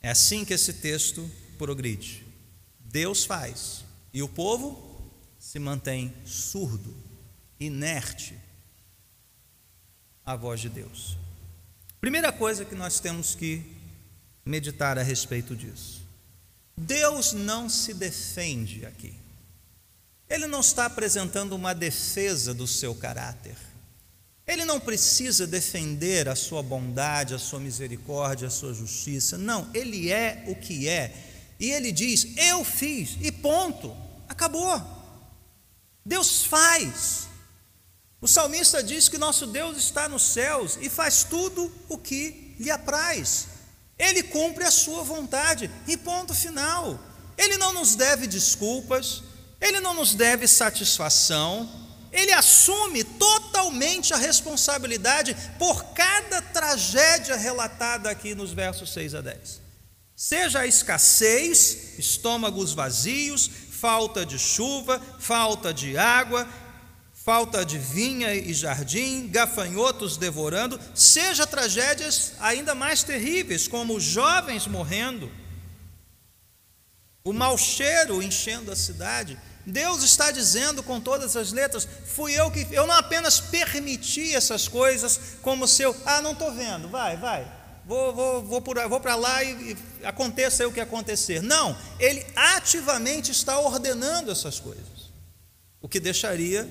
É 0.00 0.10
assim 0.10 0.44
que 0.44 0.54
esse 0.54 0.74
texto 0.74 1.30
progride. 1.58 2.26
Deus 2.80 3.24
faz 3.24 3.84
e 4.14 4.22
o 4.22 4.28
povo 4.28 4.87
se 5.48 5.58
mantém 5.58 6.12
surdo, 6.26 6.94
inerte 7.58 8.38
à 10.22 10.36
voz 10.36 10.60
de 10.60 10.68
Deus. 10.68 11.16
Primeira 12.02 12.30
coisa 12.30 12.66
que 12.66 12.74
nós 12.74 13.00
temos 13.00 13.34
que 13.34 13.62
meditar 14.44 14.98
a 14.98 15.02
respeito 15.02 15.56
disso. 15.56 16.02
Deus 16.76 17.32
não 17.32 17.66
se 17.66 17.94
defende 17.94 18.84
aqui. 18.84 19.14
Ele 20.28 20.46
não 20.46 20.60
está 20.60 20.84
apresentando 20.84 21.54
uma 21.54 21.74
defesa 21.74 22.52
do 22.52 22.66
seu 22.66 22.94
caráter. 22.94 23.56
Ele 24.46 24.66
não 24.66 24.78
precisa 24.78 25.46
defender 25.46 26.28
a 26.28 26.36
sua 26.36 26.62
bondade, 26.62 27.32
a 27.32 27.38
sua 27.38 27.58
misericórdia, 27.58 28.48
a 28.48 28.50
sua 28.50 28.74
justiça. 28.74 29.38
Não, 29.38 29.70
ele 29.72 30.12
é 30.12 30.44
o 30.46 30.54
que 30.54 30.86
é. 30.86 31.10
E 31.58 31.70
ele 31.70 31.90
diz: 31.90 32.36
Eu 32.36 32.62
fiz, 32.66 33.16
e 33.22 33.32
ponto, 33.32 33.96
acabou. 34.28 34.97
Deus 36.08 36.42
faz. 36.44 37.28
O 38.18 38.26
salmista 38.26 38.82
diz 38.82 39.10
que 39.10 39.18
nosso 39.18 39.46
Deus 39.46 39.76
está 39.76 40.08
nos 40.08 40.22
céus 40.22 40.78
e 40.80 40.88
faz 40.88 41.22
tudo 41.22 41.70
o 41.86 41.98
que 41.98 42.56
lhe 42.58 42.70
apraz. 42.70 43.46
Ele 43.98 44.22
cumpre 44.22 44.64
a 44.64 44.70
sua 44.70 45.04
vontade 45.04 45.70
e 45.86 45.98
ponto 45.98 46.34
final. 46.34 46.98
Ele 47.36 47.58
não 47.58 47.74
nos 47.74 47.94
deve 47.94 48.26
desculpas, 48.26 49.22
ele 49.60 49.80
não 49.80 49.92
nos 49.92 50.14
deve 50.14 50.48
satisfação, 50.48 51.68
ele 52.10 52.32
assume 52.32 53.04
totalmente 53.04 54.14
a 54.14 54.16
responsabilidade 54.16 55.36
por 55.58 55.84
cada 55.92 56.40
tragédia 56.40 57.36
relatada 57.36 58.08
aqui 58.08 58.34
nos 58.34 58.52
versos 58.52 58.92
6 58.94 59.14
a 59.14 59.20
10. 59.20 59.60
Seja 60.16 60.60
a 60.60 60.66
escassez, 60.66 61.98
estômagos 61.98 62.72
vazios, 62.72 63.48
falta 63.80 64.26
de 64.26 64.38
chuva, 64.38 65.00
falta 65.18 65.72
de 65.72 65.96
água, 65.96 66.48
falta 67.12 67.64
de 67.64 67.78
vinha 67.78 68.34
e 68.34 68.52
jardim, 68.52 69.28
gafanhotos 69.28 70.16
devorando, 70.16 70.80
seja 70.94 71.46
tragédias 71.46 72.32
ainda 72.40 72.74
mais 72.74 73.04
terríveis, 73.04 73.68
como 73.68 74.00
jovens 74.00 74.66
morrendo, 74.66 75.30
o 77.22 77.32
mau 77.32 77.56
cheiro 77.56 78.22
enchendo 78.22 78.72
a 78.72 78.76
cidade. 78.76 79.38
Deus 79.64 80.02
está 80.02 80.30
dizendo 80.30 80.82
com 80.82 80.98
todas 80.98 81.36
as 81.36 81.52
letras: 81.52 81.86
fui 82.06 82.32
eu 82.32 82.50
que, 82.50 82.66
eu 82.72 82.86
não 82.86 82.94
apenas 82.94 83.38
permiti 83.38 84.34
essas 84.34 84.66
coisas, 84.66 85.36
como 85.42 85.68
se 85.68 85.82
eu, 85.82 85.94
ah, 86.06 86.22
não 86.22 86.32
estou 86.32 86.50
vendo, 86.52 86.88
vai, 86.88 87.16
vai, 87.16 87.46
vou, 87.88 88.12
vou, 88.12 88.42
vou, 88.42 88.88
vou 88.88 89.00
para 89.00 89.16
lá 89.16 89.42
e, 89.42 89.72
e 89.72 90.04
aconteça 90.04 90.68
o 90.68 90.72
que 90.72 90.78
acontecer. 90.78 91.42
Não, 91.42 91.76
ele 91.98 92.24
ativamente 92.36 93.32
está 93.32 93.58
ordenando 93.58 94.30
essas 94.30 94.60
coisas, 94.60 95.10
o 95.80 95.88
que 95.88 95.98
deixaria 95.98 96.68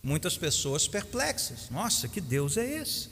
muitas 0.00 0.38
pessoas 0.38 0.86
perplexas. 0.86 1.68
Nossa, 1.70 2.06
que 2.06 2.20
Deus 2.20 2.56
é 2.56 2.64
esse? 2.64 3.08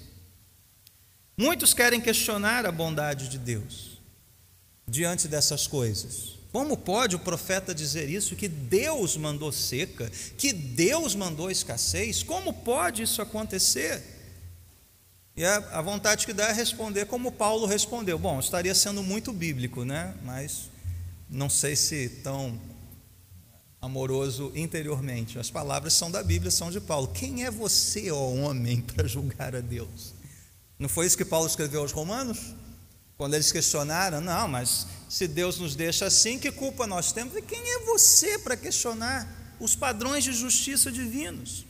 Muitos 1.37 1.75
querem 1.75 2.01
questionar 2.01 2.65
a 2.65 2.73
bondade 2.73 3.29
de 3.29 3.39
Deus 3.39 3.99
diante 4.87 5.27
dessas 5.27 5.67
coisas. 5.67 6.37
Como 6.53 6.77
pode 6.77 7.17
o 7.17 7.19
profeta 7.19 7.75
dizer 7.75 8.09
isso? 8.09 8.37
Que 8.37 8.49
Deus 8.49 9.17
mandou 9.17 9.51
seca, 9.51 10.09
que 10.39 10.53
Deus 10.53 11.15
mandou 11.15 11.51
escassez? 11.51 12.23
Como 12.23 12.53
pode 12.53 13.03
isso 13.03 13.21
acontecer? 13.21 14.16
E 15.37 15.45
a, 15.45 15.57
a 15.73 15.83
vontade 15.83 16.25
que 16.25 16.33
dá 16.33 16.49
é 16.49 16.53
responder 16.53 17.05
como 17.05 17.31
Paulo 17.31 17.67
respondeu. 17.67 18.19
Bom, 18.19 18.41
estaria 18.41 18.75
sendo 18.75 19.03
muito 19.03 19.33
bíblico, 19.33 19.85
né? 19.85 20.15
Mas 20.25 20.71
não 21.29 21.51
sei 21.51 21.77
se 21.77 22.09
tão 22.25 22.59
amoroso 23.83 24.51
interiormente. 24.55 25.39
As 25.39 25.51
palavras 25.51 25.93
são 25.93 26.11
da 26.11 26.23
Bíblia, 26.23 26.51
são 26.51 26.71
de 26.71 26.81
Paulo. 26.81 27.09
Quem 27.09 27.45
é 27.45 27.51
você, 27.51 28.11
ó 28.11 28.31
homem, 28.31 28.81
para 28.95 29.07
julgar 29.07 29.55
a 29.55 29.61
Deus? 29.61 30.15
Não 30.79 30.89
foi 30.89 31.07
isso 31.07 31.19
que 31.19 31.25
Paulo 31.25 31.47
escreveu 31.47 31.83
aos 31.83 31.93
Romanos? 31.93 32.55
Quando 33.19 33.35
eles 33.35 33.53
questionaram, 33.53 34.21
não, 34.21 34.47
mas 34.49 34.87
se 35.09 35.27
Deus 35.27 35.59
nos 35.59 35.75
deixa 35.75 36.07
assim, 36.07 36.39
que 36.39 36.51
culpa 36.51 36.87
nós 36.87 37.13
temos? 37.13 37.35
E 37.37 37.43
quem 37.43 37.61
é 37.75 37.79
você 37.81 38.39
para 38.39 38.57
questionar 38.57 39.27
os 39.59 39.75
padrões 39.75 40.25
de 40.25 40.33
justiça 40.33 40.91
divinos? 40.91 41.67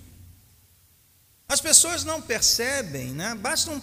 As 1.48 1.60
pessoas 1.60 2.04
não 2.04 2.20
percebem, 2.20 3.12
né? 3.12 3.34
bastam 3.34 3.80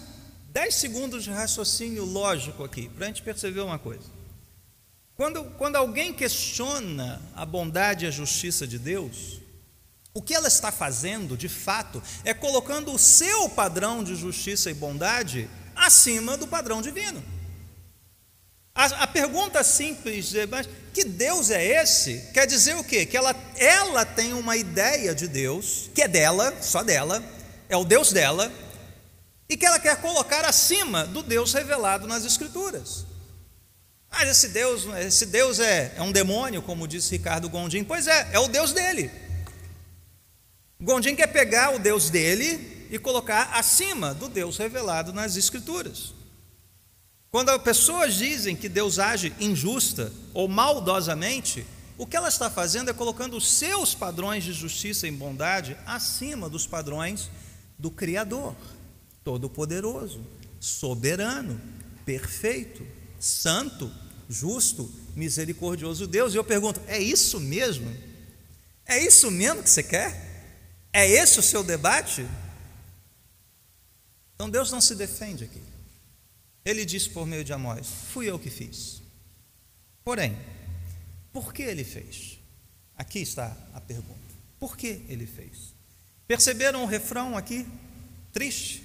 10 0.49 0.75
segundos 0.75 1.23
de 1.23 1.31
raciocínio 1.31 2.03
lógico 2.03 2.63
aqui, 2.63 2.89
para 2.89 3.05
a 3.05 3.07
gente 3.07 3.21
perceber 3.21 3.61
uma 3.61 3.79
coisa. 3.79 4.03
Quando, 5.15 5.43
quando 5.57 5.75
alguém 5.75 6.11
questiona 6.13 7.21
a 7.35 7.45
bondade 7.45 8.03
e 8.03 8.07
a 8.07 8.11
justiça 8.11 8.67
de 8.67 8.77
Deus, 8.77 9.39
o 10.13 10.21
que 10.21 10.33
ela 10.33 10.47
está 10.47 10.71
fazendo, 10.71 11.37
de 11.37 11.47
fato, 11.47 12.01
é 12.23 12.33
colocando 12.33 12.93
o 12.93 12.99
seu 12.99 13.47
padrão 13.49 14.03
de 14.03 14.15
justiça 14.15 14.69
e 14.69 14.73
bondade 14.73 15.49
acima 15.75 16.35
do 16.35 16.47
padrão 16.47 16.81
divino. 16.81 17.23
A, 18.75 18.85
a 18.85 19.07
pergunta 19.07 19.63
simples 19.63 20.33
é: 20.35 20.45
mas 20.45 20.67
que 20.93 21.03
Deus 21.03 21.49
é 21.49 21.63
esse? 21.81 22.29
Quer 22.33 22.45
dizer 22.45 22.75
o 22.75 22.83
quê? 22.83 23.05
Que 23.05 23.17
ela, 23.17 23.35
ela 23.55 24.05
tem 24.05 24.33
uma 24.33 24.57
ideia 24.57 25.13
de 25.15 25.27
Deus, 25.27 25.89
que 25.93 26.01
é 26.01 26.07
dela, 26.07 26.55
só 26.61 26.83
dela, 26.83 27.23
é 27.69 27.77
o 27.77 27.83
Deus 27.83 28.11
dela, 28.11 28.51
e 29.49 29.57
que 29.57 29.65
ela 29.65 29.79
quer 29.79 29.99
colocar 30.01 30.45
acima 30.45 31.05
do 31.05 31.21
Deus 31.21 31.53
revelado 31.53 32.07
nas 32.07 32.25
Escrituras. 32.25 33.05
Ah, 34.09 34.25
esse 34.25 34.49
Deus, 34.49 34.85
esse 34.99 35.25
Deus 35.25 35.59
é, 35.59 35.93
é 35.97 36.01
um 36.01 36.11
demônio, 36.11 36.61
como 36.61 36.87
disse 36.87 37.11
Ricardo 37.11 37.49
Gondim. 37.49 37.83
Pois 37.83 38.07
é, 38.07 38.29
é 38.31 38.39
o 38.39 38.47
Deus 38.47 38.71
dele. 38.71 39.09
Gondim 40.79 41.15
quer 41.15 41.27
pegar 41.27 41.73
o 41.73 41.79
Deus 41.79 42.09
dele 42.09 42.87
e 42.91 42.99
colocar 42.99 43.51
acima 43.53 44.13
do 44.13 44.29
Deus 44.29 44.57
revelado 44.57 45.11
nas 45.11 45.35
Escrituras. 45.35 46.13
Quando 47.31 47.49
as 47.49 47.61
pessoas 47.63 48.13
dizem 48.13 48.55
que 48.55 48.69
Deus 48.69 48.99
age 48.99 49.33
injusta 49.39 50.13
ou 50.31 50.47
maldosamente, 50.47 51.65
o 51.97 52.05
que 52.05 52.15
ela 52.15 52.27
está 52.27 52.49
fazendo 52.51 52.91
é 52.91 52.93
colocando 52.93 53.35
os 53.35 53.51
seus 53.51 53.95
padrões 53.95 54.43
de 54.43 54.53
justiça 54.53 55.07
e 55.07 55.11
bondade 55.11 55.75
acima 55.87 56.47
dos 56.47 56.67
padrões 56.67 57.31
do 57.83 57.91
Criador, 57.91 58.55
Todo-Poderoso, 59.25 60.25
soberano, 60.57 61.59
perfeito, 62.05 62.87
santo, 63.19 63.91
justo, 64.29 64.89
misericordioso 65.17 66.07
Deus. 66.07 66.33
E 66.33 66.37
eu 66.37 66.45
pergunto: 66.45 66.79
é 66.87 66.97
isso 66.97 67.41
mesmo? 67.41 67.93
É 68.85 69.03
isso 69.05 69.29
mesmo 69.29 69.61
que 69.61 69.69
você 69.69 69.83
quer? 69.83 70.55
É 70.93 71.05
esse 71.05 71.37
o 71.39 71.43
seu 71.43 71.61
debate? 71.61 72.25
Então 74.33 74.49
Deus 74.49 74.71
não 74.71 74.79
se 74.79 74.95
defende 74.95 75.43
aqui. 75.43 75.61
Ele 76.63 76.85
disse 76.85 77.09
por 77.09 77.27
meio 77.27 77.43
de 77.43 77.51
Amós: 77.51 77.85
fui 78.13 78.29
eu 78.29 78.39
que 78.39 78.49
fiz. 78.49 79.01
Porém, 80.05 80.37
por 81.33 81.53
que 81.53 81.63
ele 81.63 81.83
fez? 81.83 82.39
Aqui 82.95 83.19
está 83.19 83.57
a 83.73 83.81
pergunta: 83.81 84.21
por 84.57 84.77
que 84.77 85.03
ele 85.09 85.27
fez? 85.27 85.72
Perceberam 86.27 86.83
o 86.83 86.87
refrão 86.87 87.37
aqui? 87.37 87.65
Triste. 88.31 88.83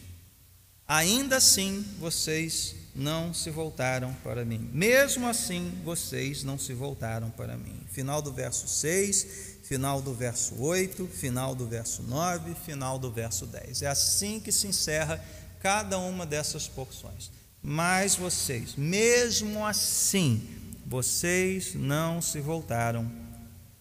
Ainda 0.86 1.36
assim 1.36 1.84
vocês 1.98 2.74
não 2.94 3.32
se 3.32 3.50
voltaram 3.50 4.12
para 4.24 4.44
mim. 4.44 4.68
Mesmo 4.72 5.28
assim, 5.28 5.72
vocês 5.84 6.42
não 6.42 6.58
se 6.58 6.74
voltaram 6.74 7.30
para 7.30 7.56
mim. 7.56 7.80
Final 7.90 8.20
do 8.20 8.32
verso 8.32 8.66
6, 8.66 9.26
final 9.62 10.02
do 10.02 10.12
verso 10.12 10.60
8, 10.60 11.06
final 11.06 11.54
do 11.54 11.66
verso 11.66 12.02
9, 12.02 12.54
final 12.64 12.98
do 12.98 13.10
verso 13.10 13.46
10. 13.46 13.82
É 13.82 13.86
assim 13.86 14.40
que 14.40 14.50
se 14.50 14.66
encerra 14.66 15.22
cada 15.60 15.98
uma 15.98 16.26
dessas 16.26 16.66
porções. 16.66 17.30
Mas 17.62 18.16
vocês, 18.16 18.74
mesmo 18.76 19.64
assim, 19.64 20.48
vocês 20.86 21.74
não 21.74 22.20
se 22.20 22.40
voltaram 22.40 23.10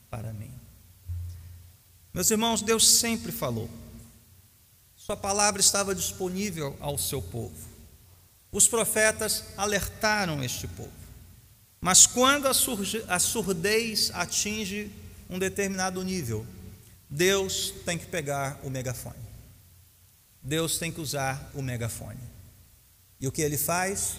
para 0.10 0.34
mim. 0.34 0.57
Meus 2.18 2.32
irmãos, 2.32 2.64
Deus 2.64 2.88
sempre 2.88 3.32
falou. 3.32 3.70
Sua 4.96 5.16
palavra 5.16 5.62
estava 5.62 5.94
disponível 5.94 6.76
ao 6.80 6.98
seu 6.98 7.22
povo. 7.22 7.54
Os 8.52 8.68
profetas 8.68 9.44
alertaram 9.56 10.44
este 10.44 10.68
povo. 10.68 10.90
Mas 11.80 12.08
quando 12.08 12.48
a 12.48 13.20
surdez 13.20 14.10
atinge 14.16 14.92
um 15.30 15.38
determinado 15.38 16.04
nível, 16.04 16.44
Deus 17.08 17.72
tem 17.86 18.00
que 18.00 18.08
pegar 18.08 18.60
o 18.64 18.70
megafone. 18.72 19.24
Deus 20.42 20.80
tem 20.80 20.92
que 20.92 21.00
usar 21.00 21.52
o 21.54 21.62
megafone. 21.62 22.18
E 23.22 23.28
o 23.28 23.32
que 23.32 23.44
ele 23.44 23.60
faz? 23.60 24.16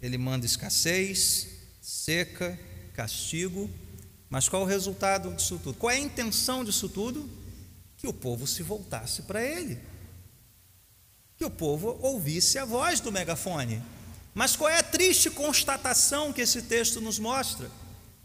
Ele 0.00 0.16
manda 0.16 0.46
escassez, 0.46 1.48
seca, 1.82 2.58
castigo. 2.94 3.68
Mas 4.30 4.48
qual 4.48 4.62
o 4.62 4.64
resultado 4.64 5.34
disso 5.34 5.60
tudo? 5.62 5.76
Qual 5.76 5.90
é 5.90 5.96
a 5.96 6.00
intenção 6.00 6.64
disso 6.64 6.88
tudo? 6.88 7.41
Que 8.02 8.08
o 8.08 8.12
povo 8.12 8.46
se 8.46 8.62
voltasse 8.62 9.22
para 9.22 9.42
ele 9.42 9.80
que 11.42 11.46
o 11.46 11.50
povo 11.50 11.98
ouvisse 12.00 12.56
a 12.56 12.64
voz 12.64 13.00
do 13.00 13.10
megafone. 13.10 13.82
Mas 14.32 14.54
qual 14.54 14.70
é 14.70 14.78
a 14.78 14.82
triste 14.82 15.28
constatação 15.28 16.32
que 16.32 16.40
esse 16.40 16.62
texto 16.62 17.00
nos 17.00 17.18
mostra? 17.18 17.68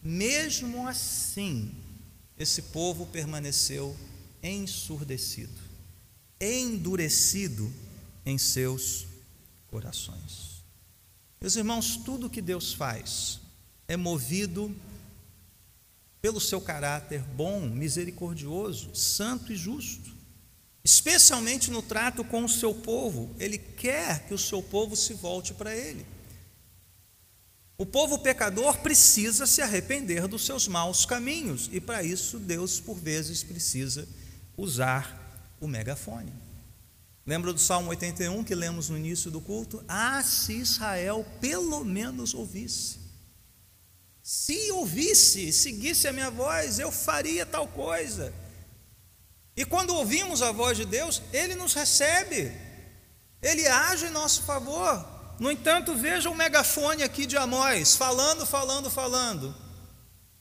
Mesmo 0.03 0.87
assim, 0.87 1.73
esse 2.37 2.61
povo 2.61 3.07
permaneceu 3.07 3.97
ensurdecido, 4.43 5.59
endurecido 6.39 7.73
em 8.23 8.37
seus 8.37 9.07
corações. 9.65 10.63
Meus 11.41 11.55
irmãos, 11.55 11.97
tudo 11.97 12.29
que 12.29 12.39
Deus 12.39 12.71
faz 12.71 13.39
é 13.87 13.97
movido 13.97 14.73
pelo 16.21 16.39
seu 16.39 16.59
caráter 16.59 17.21
bom, 17.21 17.61
misericordioso, 17.61 18.95
santo 18.95 19.51
e 19.51 19.55
justo 19.55 20.17
especialmente 20.87 21.69
no 21.69 21.81
trato 21.81 22.23
com 22.23 22.45
o 22.45 22.49
seu 22.49 22.73
povo. 22.73 23.35
Ele 23.37 23.57
quer 23.57 24.25
que 24.25 24.33
o 24.33 24.37
seu 24.37 24.63
povo 24.63 24.95
se 24.95 25.13
volte 25.13 25.53
para 25.53 25.75
ele. 25.75 26.05
O 27.77 27.85
povo 27.85 28.19
pecador 28.19 28.77
precisa 28.77 29.45
se 29.45 29.61
arrepender 29.61 30.29
dos 30.29 30.45
seus 30.45 30.65
maus 30.65 31.05
caminhos, 31.05 31.69
e 31.73 31.81
para 31.81 32.03
isso 32.03 32.39
Deus, 32.39 32.79
por 32.79 32.97
vezes, 32.97 33.43
precisa 33.43 34.07
usar 34.55 35.53
o 35.59 35.67
megafone. 35.67 36.31
Lembra 37.25 37.51
do 37.51 37.59
Salmo 37.59 37.89
81 37.89 38.41
que 38.45 38.55
lemos 38.55 38.87
no 38.87 38.97
início 38.97 39.29
do 39.29 39.41
culto? 39.41 39.83
Ah, 39.89 40.23
se 40.23 40.53
Israel 40.53 41.25
pelo 41.41 41.83
menos 41.83 42.33
ouvisse. 42.33 43.06
Se 44.27 44.73
ouvisse, 44.73 45.53
seguisse 45.53 46.05
a 46.05 46.11
minha 46.11 46.29
voz, 46.29 46.79
eu 46.79 46.91
faria 46.91 47.45
tal 47.45 47.65
coisa. 47.65 48.33
E 49.55 49.63
quando 49.63 49.95
ouvimos 49.95 50.41
a 50.41 50.51
voz 50.51 50.75
de 50.75 50.83
Deus, 50.83 51.21
Ele 51.31 51.55
nos 51.55 51.73
recebe, 51.73 52.51
Ele 53.41 53.65
age 53.65 54.07
em 54.07 54.09
nosso 54.09 54.43
favor. 54.43 55.07
No 55.39 55.49
entanto, 55.49 55.95
veja 55.95 56.29
o 56.29 56.35
megafone 56.35 57.03
aqui 57.03 57.25
de 57.25 57.37
Amós, 57.37 57.95
falando, 57.95 58.45
falando, 58.45 58.89
falando. 58.89 59.55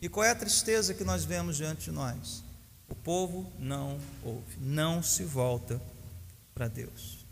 E 0.03 0.09
qual 0.09 0.25
é 0.25 0.31
a 0.31 0.35
tristeza 0.35 0.93
que 0.93 1.05
nós 1.05 1.25
vemos 1.25 1.57
diante 1.57 1.85
de 1.85 1.93
nós? 1.93 2.43
O 2.89 2.95
povo 2.97 3.53
não 3.57 4.01
ouve, 4.25 4.57
não 4.59 5.01
se 5.01 5.23
volta 5.23 5.81
para 6.53 6.67
Deus. 6.67 7.25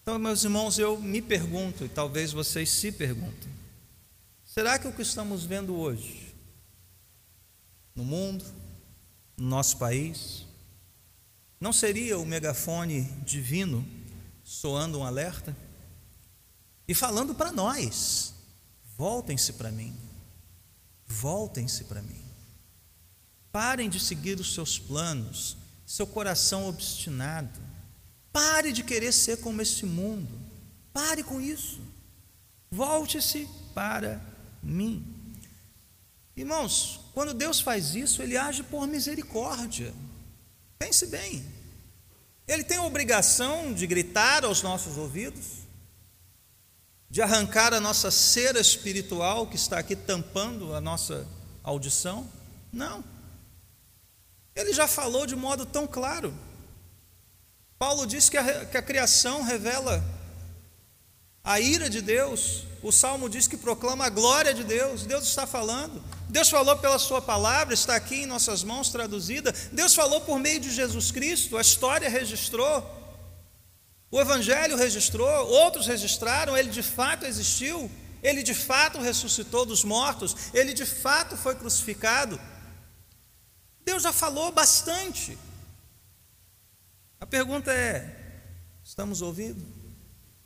Então, 0.00 0.16
meus 0.16 0.44
irmãos, 0.44 0.78
eu 0.78 0.96
me 0.96 1.20
pergunto, 1.20 1.84
e 1.84 1.88
talvez 1.88 2.30
vocês 2.30 2.70
se 2.70 2.92
perguntem: 2.92 3.58
será 4.48 4.78
que 4.78 4.88
o 4.88 4.92
que 4.92 5.02
estamos 5.02 5.44
vendo 5.44 5.76
hoje, 5.76 6.34
no 7.94 8.02
mundo, 8.02 8.44
no 9.36 9.46
nosso 9.46 9.76
país? 9.76 10.46
Não 11.60 11.72
seria 11.72 12.18
o 12.18 12.24
megafone 12.24 13.02
divino 13.26 13.86
soando 14.42 15.00
um 15.00 15.04
alerta? 15.04 15.54
E 16.88 16.94
falando 16.94 17.34
para 17.34 17.52
nós: 17.52 18.32
voltem-se 18.96 19.52
para 19.52 19.70
mim, 19.70 19.94
voltem-se 21.06 21.84
para 21.84 22.00
mim. 22.00 22.24
Parem 23.52 23.90
de 23.90 24.00
seguir 24.00 24.40
os 24.40 24.54
seus 24.54 24.78
planos, 24.78 25.58
seu 25.86 26.06
coração 26.06 26.66
obstinado. 26.66 27.60
Pare 28.32 28.72
de 28.72 28.82
querer 28.82 29.12
ser 29.12 29.38
como 29.38 29.60
esse 29.60 29.84
mundo. 29.84 30.40
Pare 30.92 31.22
com 31.22 31.40
isso. 31.40 31.80
Volte-se 32.70 33.48
para 33.74 34.37
mim. 34.62 35.04
Irmãos, 36.36 37.00
quando 37.12 37.34
Deus 37.34 37.60
faz 37.60 37.94
isso, 37.94 38.22
Ele 38.22 38.36
age 38.36 38.62
por 38.62 38.86
misericórdia. 38.86 39.92
Pense 40.78 41.06
bem. 41.06 41.44
Ele 42.46 42.64
tem 42.64 42.78
a 42.78 42.84
obrigação 42.84 43.74
de 43.74 43.86
gritar 43.86 44.44
aos 44.44 44.62
nossos 44.62 44.96
ouvidos, 44.96 45.66
de 47.10 47.20
arrancar 47.20 47.74
a 47.74 47.80
nossa 47.80 48.10
cera 48.10 48.60
espiritual 48.60 49.46
que 49.46 49.56
está 49.56 49.78
aqui 49.78 49.96
tampando 49.96 50.74
a 50.74 50.80
nossa 50.80 51.26
audição? 51.62 52.28
Não. 52.72 53.04
Ele 54.54 54.72
já 54.72 54.88
falou 54.88 55.26
de 55.26 55.36
modo 55.36 55.66
tão 55.66 55.86
claro. 55.86 56.34
Paulo 57.78 58.06
diz 58.06 58.28
que 58.28 58.36
a, 58.36 58.64
que 58.64 58.76
a 58.76 58.82
criação 58.82 59.42
revela 59.42 60.04
a 61.44 61.60
ira 61.60 61.88
de 61.88 62.00
Deus, 62.00 62.64
o 62.82 62.92
salmo 62.92 63.28
diz 63.28 63.48
que 63.48 63.56
proclama 63.56 64.06
a 64.06 64.10
glória 64.10 64.54
de 64.54 64.62
Deus, 64.64 65.04
Deus 65.04 65.24
está 65.24 65.46
falando. 65.46 66.02
Deus 66.28 66.50
falou 66.50 66.76
pela 66.76 66.98
Sua 66.98 67.22
palavra, 67.22 67.72
está 67.72 67.96
aqui 67.96 68.22
em 68.22 68.26
nossas 68.26 68.62
mãos 68.62 68.90
traduzida. 68.90 69.52
Deus 69.72 69.94
falou 69.94 70.20
por 70.20 70.38
meio 70.38 70.60
de 70.60 70.70
Jesus 70.70 71.10
Cristo, 71.10 71.56
a 71.56 71.60
história 71.60 72.08
registrou, 72.08 72.98
o 74.10 74.20
Evangelho 74.20 74.76
registrou, 74.76 75.48
outros 75.48 75.86
registraram, 75.86 76.56
ele 76.56 76.70
de 76.70 76.82
fato 76.82 77.26
existiu, 77.26 77.90
ele 78.22 78.42
de 78.42 78.54
fato 78.54 79.00
ressuscitou 79.00 79.66
dos 79.66 79.84
mortos, 79.84 80.34
ele 80.54 80.72
de 80.72 80.86
fato 80.86 81.36
foi 81.36 81.54
crucificado. 81.54 82.40
Deus 83.84 84.02
já 84.02 84.12
falou 84.12 84.52
bastante. 84.52 85.36
A 87.20 87.26
pergunta 87.26 87.72
é: 87.72 88.14
estamos 88.82 89.22
ouvindo? 89.22 89.77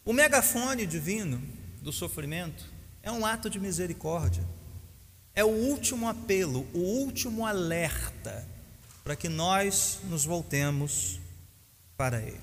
O 0.05 0.13
megafone 0.13 0.85
divino 0.85 1.41
do 1.81 1.93
sofrimento 1.93 2.65
é 3.03 3.11
um 3.11 3.25
ato 3.25 3.49
de 3.49 3.61
misericórdia. 3.61 4.45
É 5.35 5.45
o 5.45 5.49
último 5.49 6.09
apelo, 6.09 6.67
o 6.75 6.79
último 6.79 7.47
alerta 7.47 8.47
para 9.05 9.17
que 9.17 9.29
nós 9.29 10.01
nos 10.05 10.25
voltemos 10.25 11.21
para 11.97 12.21
Ele. 12.21 12.41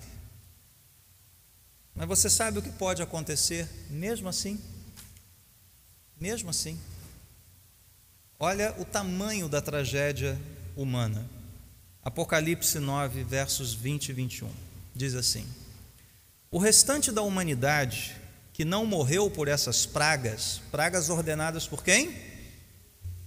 Mas 1.93 2.07
você 2.07 2.29
sabe 2.29 2.59
o 2.59 2.61
que 2.61 2.71
pode 2.71 3.01
acontecer 3.01 3.67
mesmo 3.89 4.29
assim? 4.29 4.59
Mesmo 6.19 6.49
assim. 6.49 6.79
Olha 8.39 8.73
o 8.79 8.85
tamanho 8.85 9.49
da 9.49 9.61
tragédia 9.61 10.39
humana. 10.77 11.29
Apocalipse 12.01 12.79
9, 12.79 13.23
versos 13.23 13.73
20 13.73 14.09
e 14.09 14.13
21. 14.13 14.49
Diz 14.95 15.13
assim: 15.13 15.45
O 16.51 16.57
restante 16.57 17.11
da 17.11 17.21
humanidade 17.21 18.15
que 18.53 18.65
não 18.65 18.85
morreu 18.85 19.29
por 19.29 19.47
essas 19.47 19.85
pragas, 19.85 20.61
pragas 20.71 21.09
ordenadas 21.09 21.67
por 21.67 21.83
quem? 21.83 22.13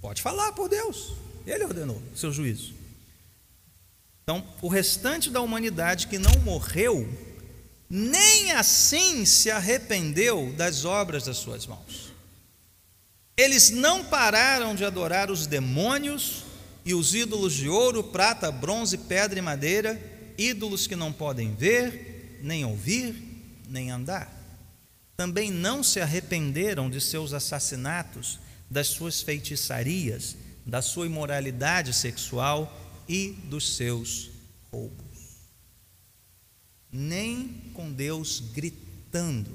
Pode 0.01 0.21
falar 0.21 0.51
por 0.51 0.67
Deus. 0.67 1.13
Ele 1.45 1.63
ordenou 1.63 2.01
o 2.13 2.17
seu 2.17 2.31
juízo. 2.31 2.73
Então, 4.23 4.45
o 4.61 4.67
restante 4.67 5.29
da 5.29 5.41
humanidade 5.41 6.07
que 6.07 6.17
não 6.17 6.31
morreu, 6.41 7.07
nem 7.89 8.51
assim 8.51 9.25
se 9.25 9.49
arrependeu 9.49 10.53
das 10.57 10.85
obras 10.85 11.25
das 11.25 11.37
suas 11.37 11.65
mãos. 11.65 12.13
Eles 13.35 13.69
não 13.69 14.05
pararam 14.05 14.75
de 14.75 14.85
adorar 14.85 15.31
os 15.31 15.47
demônios 15.47 16.43
e 16.85 16.93
os 16.93 17.15
ídolos 17.15 17.53
de 17.53 17.67
ouro, 17.67 18.03
prata, 18.03 18.51
bronze, 18.51 18.97
pedra 18.97 19.39
e 19.39 19.41
madeira, 19.41 19.99
ídolos 20.37 20.85
que 20.85 20.95
não 20.95 21.11
podem 21.11 21.55
ver, 21.55 22.12
nem 22.43 22.65
ouvir, 22.65 23.15
nem 23.69 23.89
andar. 23.89 24.29
Também 25.15 25.49
não 25.49 25.81
se 25.81 26.01
arrependeram 26.01 26.89
de 26.89 26.99
seus 26.99 27.31
assassinatos, 27.31 28.37
das 28.69 28.87
suas 28.87 29.21
feitiçarias, 29.21 30.35
da 30.65 30.81
sua 30.81 31.05
imoralidade 31.05 31.93
sexual 31.93 32.71
e 33.07 33.31
dos 33.45 33.75
seus 33.77 34.29
roubos. 34.69 35.03
Nem 36.91 37.71
com 37.73 37.91
Deus 37.91 38.41
gritando 38.53 39.49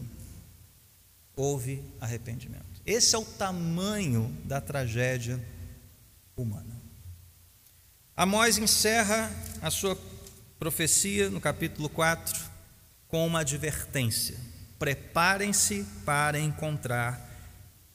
houve 1.37 1.85
arrependimento. 2.01 2.64
Esse 2.87 3.14
é 3.14 3.18
o 3.18 3.24
tamanho 3.24 4.35
da 4.44 4.61
tragédia 4.61 5.38
humana. 6.35 6.77
Amós 8.16 8.57
encerra 8.57 9.31
a 9.61 9.70
sua 9.70 9.96
profecia 10.59 11.29
no 11.29 11.40
capítulo 11.40 11.88
4 11.88 12.48
com 13.09 13.27
uma 13.27 13.40
advertência: 13.40 14.38
preparem-se 14.79 15.85
para 16.05 16.38
encontrar 16.38 17.27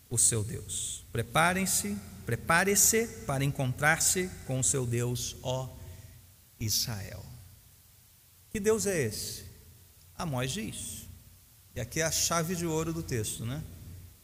o 0.10 0.18
seu 0.18 0.44
Deus. 0.44 1.06
Preparem-se 1.12 1.98
Prepare-se 2.26 3.08
para 3.26 3.44
encontrar-se 3.44 4.30
com 4.48 4.60
o 4.60 4.64
seu 4.64 4.86
Deus, 4.86 5.36
ó 5.44 5.70
Israel. 6.60 7.24
Que 8.50 8.60
Deus 8.60 8.86
é 8.86 9.02
esse? 9.02 9.44
Amós 10.18 10.52
diz. 10.52 11.04
E 11.76 11.82
aqui 11.82 12.00
é 12.00 12.04
a 12.04 12.12
chave 12.12 12.56
de 12.56 12.66
ouro 12.66 12.94
do 12.94 13.04
texto, 13.04 13.46
né? 13.46 13.62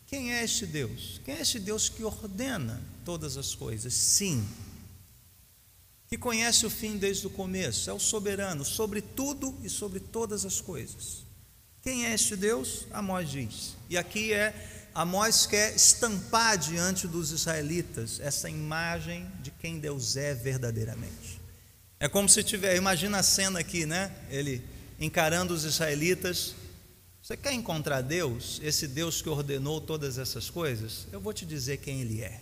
Quem 0.06 0.34
é 0.34 0.44
este 0.44 0.66
Deus? 0.66 1.20
Quem 1.26 1.36
é 1.36 1.42
este 1.42 1.60
Deus 1.60 1.90
que 1.90 2.04
ordena 2.04 2.82
todas 3.04 3.38
as 3.38 3.54
coisas? 3.54 3.94
Sim. 3.94 4.48
Que 6.10 6.18
conhece 6.18 6.66
o 6.66 6.70
fim 6.72 6.98
desde 6.98 7.28
o 7.28 7.30
começo, 7.30 7.88
é 7.88 7.94
o 7.94 8.00
soberano 8.00 8.66
sobre 8.66 9.00
tudo 9.00 9.56
e 9.64 9.70
sobre 9.70 10.00
todas 10.00 10.44
as 10.44 10.60
coisas. 10.60 11.24
Quem 11.84 12.08
é 12.08 12.14
este 12.16 12.36
Deus? 12.36 12.88
Amós 12.92 13.30
diz. 13.30 13.76
E 13.88 13.96
aqui 13.96 14.34
é 14.34 14.90
Amós 14.94 15.46
quer 15.46 15.76
estampar 15.76 16.58
diante 16.58 17.08
dos 17.08 17.32
israelitas 17.32 18.20
essa 18.20 18.50
imagem 18.50 19.30
de 19.42 19.52
quem 19.52 19.80
Deus 19.80 20.18
é 20.18 20.34
verdadeiramente. 20.34 21.40
É 22.00 22.10
como 22.10 22.28
se 22.28 22.44
tiver, 22.44 22.76
imagina 22.76 23.20
a 23.20 23.24
cena 23.24 23.60
aqui, 23.60 23.86
né? 23.86 24.12
Ele 24.32 24.64
encarando 25.00 25.54
os 25.54 25.64
israelitas. 25.64 26.56
Você 27.22 27.38
quer 27.38 27.54
encontrar 27.54 28.02
Deus, 28.02 28.60
esse 28.64 28.88
Deus 28.88 29.22
que 29.22 29.30
ordenou 29.30 29.80
todas 29.80 30.18
essas 30.18 30.50
coisas? 30.50 31.08
Eu 31.12 31.22
vou 31.22 31.34
te 31.34 31.46
dizer 31.46 31.78
quem 31.78 32.02
Ele 32.02 32.22
é. 32.22 32.42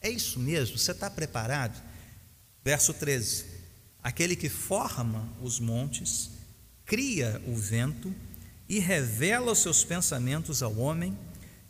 É 0.00 0.08
isso 0.08 0.40
mesmo? 0.40 0.78
Você 0.78 0.92
está 0.92 1.10
preparado? 1.10 1.91
Verso 2.64 2.94
13: 2.94 3.44
Aquele 4.02 4.36
que 4.36 4.48
forma 4.48 5.28
os 5.40 5.58
montes, 5.58 6.30
cria 6.84 7.42
o 7.46 7.54
vento 7.54 8.14
e 8.68 8.78
revela 8.78 9.52
os 9.52 9.58
seus 9.58 9.84
pensamentos 9.84 10.62
ao 10.62 10.76
homem 10.76 11.16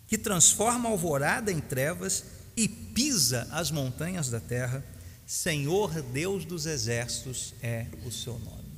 que 0.06 0.18
transforma 0.18 0.88
a 0.88 0.92
alvorada 0.92 1.50
em 1.50 1.60
trevas 1.60 2.24
e 2.56 2.68
pisa 2.68 3.48
as 3.50 3.70
montanhas 3.70 4.28
da 4.28 4.40
terra, 4.40 4.84
Senhor 5.26 6.02
Deus 6.02 6.44
dos 6.44 6.66
exércitos 6.66 7.54
é 7.62 7.86
o 8.04 8.10
seu 8.10 8.38
nome. 8.38 8.72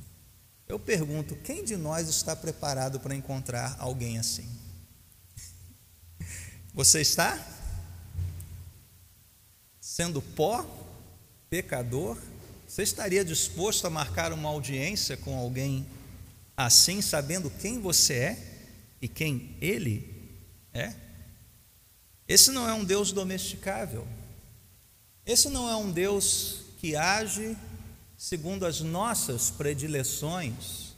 Eu 0.67 0.79
pergunto: 0.79 1.35
quem 1.35 1.63
de 1.63 1.75
nós 1.75 2.07
está 2.07 2.35
preparado 2.35 2.99
para 2.99 3.15
encontrar 3.15 3.75
alguém 3.79 4.17
assim? 4.17 4.49
Você 6.73 7.01
está? 7.01 7.39
Sendo 9.79 10.21
pó, 10.21 10.65
pecador, 11.49 12.17
você 12.67 12.83
estaria 12.83 13.23
disposto 13.23 13.85
a 13.85 13.89
marcar 13.89 14.33
uma 14.33 14.49
audiência 14.49 15.15
com 15.15 15.37
alguém 15.37 15.85
assim, 16.57 17.01
sabendo 17.01 17.49
quem 17.49 17.79
você 17.79 18.13
é 18.13 18.57
e 19.01 19.07
quem 19.07 19.55
ele 19.61 20.31
é? 20.73 20.93
Esse 22.27 22.51
não 22.51 22.67
é 22.67 22.73
um 22.73 22.83
Deus 22.83 23.11
domesticável. 23.11 24.07
Esse 25.25 25.49
não 25.49 25.69
é 25.69 25.75
um 25.75 25.91
Deus 25.91 26.61
que 26.79 26.95
age 26.95 27.55
segundo 28.17 28.65
as 28.65 28.81
nossas 28.81 29.51
predileções. 29.51 30.95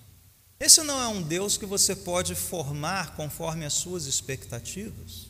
Esse 0.60 0.82
não 0.84 1.00
é 1.00 1.08
um 1.08 1.22
Deus 1.22 1.58
que 1.58 1.66
você 1.66 1.96
pode 1.96 2.34
formar 2.34 3.16
conforme 3.16 3.66
as 3.66 3.74
suas 3.74 4.06
expectativas. 4.06 5.28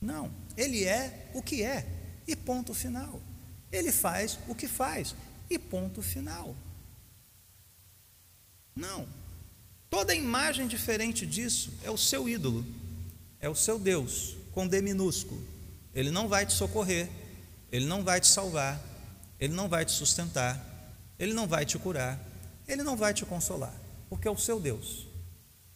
Não, 0.00 0.30
ele 0.56 0.84
é 0.84 1.30
o 1.34 1.42
que 1.42 1.62
é, 1.62 1.86
e 2.26 2.34
ponto 2.34 2.72
final. 2.72 3.20
Ele 3.72 3.90
faz 3.90 4.38
o 4.46 4.54
que 4.54 4.68
faz, 4.68 5.14
e 5.50 5.58
ponto 5.58 6.02
final. 6.02 6.54
Não. 8.76 9.06
Toda 9.90 10.14
imagem 10.14 10.66
diferente 10.66 11.26
disso 11.26 11.72
é 11.82 11.90
o 11.90 11.98
seu 11.98 12.28
ídolo, 12.28 12.64
é 13.40 13.48
o 13.48 13.54
seu 13.54 13.78
Deus, 13.78 14.36
com 14.52 14.66
D 14.66 14.80
minúsculo. 14.80 15.42
Ele 15.94 16.10
não 16.10 16.28
vai 16.28 16.46
te 16.46 16.52
socorrer, 16.52 17.10
ele 17.70 17.86
não 17.86 18.02
vai 18.02 18.20
te 18.20 18.26
salvar, 18.26 18.80
ele 19.38 19.52
não 19.52 19.68
vai 19.68 19.84
te 19.84 19.92
sustentar, 19.92 20.58
ele 21.18 21.34
não 21.34 21.46
vai 21.46 21.66
te 21.66 21.78
curar, 21.78 22.18
ele 22.66 22.82
não 22.82 22.96
vai 22.96 23.12
te 23.12 23.26
consolar, 23.26 23.74
porque 24.08 24.26
é 24.26 24.30
o 24.30 24.38
seu 24.38 24.58
Deus, 24.58 25.06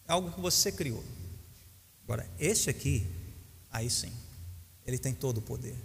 é 0.06 0.12
algo 0.12 0.30
que 0.30 0.40
você 0.40 0.72
criou. 0.72 1.04
Agora, 2.04 2.26
esse 2.38 2.70
aqui, 2.70 3.06
aí 3.70 3.90
sim, 3.90 4.12
ele 4.86 4.96
tem 4.96 5.12
todo 5.12 5.38
o 5.38 5.42
poder, 5.42 5.76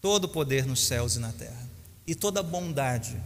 todo 0.00 0.24
o 0.24 0.28
poder 0.28 0.66
nos 0.66 0.86
céus 0.86 1.16
e 1.16 1.18
na 1.18 1.32
terra, 1.32 1.68
e 2.06 2.14
toda 2.14 2.40
a 2.40 2.42
bondade 2.42 3.20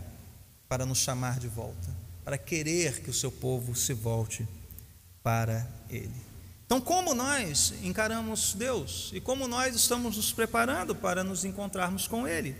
para 0.68 0.84
nos 0.84 0.98
chamar 0.98 1.38
de 1.38 1.48
volta, 1.48 1.94
para 2.24 2.36
querer 2.36 3.02
que 3.02 3.10
o 3.10 3.14
seu 3.14 3.30
povo 3.30 3.74
se 3.74 3.92
volte 3.92 4.46
para 5.22 5.66
ele. 5.88 6.34
Então, 6.66 6.80
como 6.80 7.14
nós 7.14 7.74
encaramos 7.82 8.54
Deus 8.54 9.10
e 9.12 9.20
como 9.20 9.46
nós 9.46 9.76
estamos 9.76 10.16
nos 10.16 10.32
preparando 10.32 10.94
para 10.94 11.22
nos 11.22 11.44
encontrarmos 11.44 12.08
com 12.08 12.26
Ele? 12.26 12.56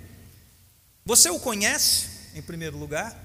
Você 1.05 1.31
o 1.31 1.40
conhece, 1.40 2.09
em 2.35 2.42
primeiro 2.42 2.77
lugar? 2.77 3.18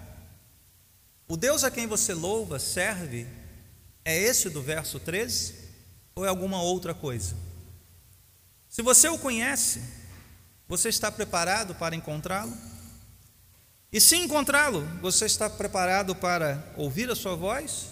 O 1.28 1.38
Deus 1.38 1.64
a 1.64 1.70
quem 1.70 1.86
você 1.86 2.14
louva, 2.14 2.58
serve, 2.60 3.28
é 4.04 4.18
esse 4.18 4.50
do 4.50 4.62
verso 4.62 5.00
13? 5.00 5.54
Ou 6.16 6.26
é 6.26 6.30
alguma 6.30 6.62
outra 6.62 6.94
coisa? 6.94 7.36
Se 8.68 8.82
você 8.82 9.10
o 9.10 9.20
conhece, 9.20 9.82
você 10.70 10.90
está 10.90 11.12
preparado 11.12 11.74
para 11.74 11.96
encontrá-lo? 11.96 12.56
E 13.92 14.00
se 14.00 14.16
encontrá-lo, 14.16 14.86
você 15.02 15.26
está 15.26 15.50
preparado 15.50 16.16
para 16.16 16.64
ouvir 16.78 17.10
a 17.10 17.16
sua 17.16 17.36
voz? 17.36 17.88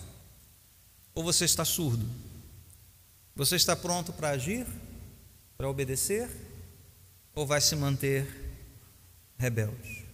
Ou 1.16 1.24
você 1.24 1.46
está 1.46 1.66
surdo? 1.66 2.08
Você 3.36 3.56
está 3.56 3.76
pronto 3.76 4.14
para 4.14 4.30
agir, 4.30 4.68
para 5.58 5.68
obedecer, 5.68 6.30
ou 7.34 7.48
vai 7.48 7.60
se 7.60 7.76
manter 7.76 8.28
rebelde? 9.40 10.06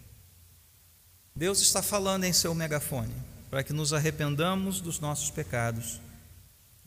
Deus 1.36 1.60
está 1.60 1.84
falando 1.84 2.24
em 2.24 2.32
seu 2.32 2.56
megafone 2.56 3.14
para 3.50 3.62
que 3.62 3.74
nos 3.74 3.92
arrependamos 3.92 4.80
dos 4.80 5.02
nossos 5.02 5.30
pecados 5.30 6.00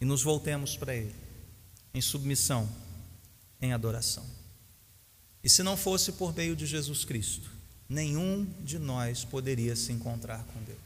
e 0.00 0.06
nos 0.06 0.22
voltemos 0.22 0.74
para 0.74 0.94
Ele, 0.94 1.14
em 1.92 2.00
submissão, 2.00 2.66
em 3.60 3.74
adoração. 3.74 4.35
E 5.46 5.48
se 5.48 5.62
não 5.62 5.76
fosse 5.76 6.10
por 6.10 6.34
meio 6.34 6.56
de 6.56 6.66
Jesus 6.66 7.04
Cristo, 7.04 7.48
nenhum 7.88 8.44
de 8.64 8.80
nós 8.80 9.24
poderia 9.24 9.76
se 9.76 9.92
encontrar 9.92 10.44
com 10.52 10.60
Deus. 10.64 10.76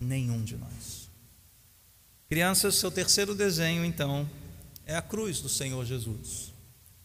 Nenhum 0.00 0.42
de 0.42 0.56
nós. 0.56 1.10
Crianças, 2.26 2.76
seu 2.76 2.90
terceiro 2.90 3.34
desenho, 3.34 3.84
então, 3.84 4.26
é 4.86 4.96
a 4.96 5.02
cruz 5.02 5.42
do 5.42 5.50
Senhor 5.50 5.84
Jesus. 5.84 6.50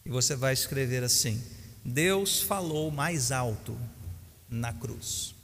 E 0.06 0.10
você 0.10 0.38
vai 0.38 0.54
escrever 0.54 1.04
assim: 1.04 1.44
Deus 1.84 2.42
falou 2.42 2.90
mais 2.90 3.30
alto 3.30 3.78
na 4.48 4.72
cruz. 4.72 5.36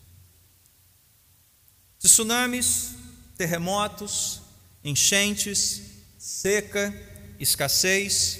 Tsunamis, 1.99 2.91
terremotos, 3.38 4.39
enchentes, 4.81 5.81
seca, 6.17 6.93
escassez, 7.38 8.39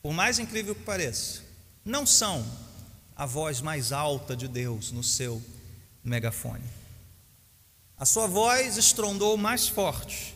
por 0.00 0.12
mais 0.12 0.38
incrível 0.38 0.76
que 0.76 0.84
pareça, 0.84 1.42
não 1.84 2.06
são 2.06 2.44
a 3.14 3.26
voz 3.26 3.60
mais 3.60 3.92
alta 3.92 4.36
de 4.36 4.48
Deus 4.48 4.92
no 4.92 5.02
seu 5.02 5.42
megafone. 6.02 6.64
A 7.96 8.04
sua 8.04 8.26
voz 8.26 8.76
estrondou 8.76 9.36
mais 9.36 9.68
forte 9.68 10.34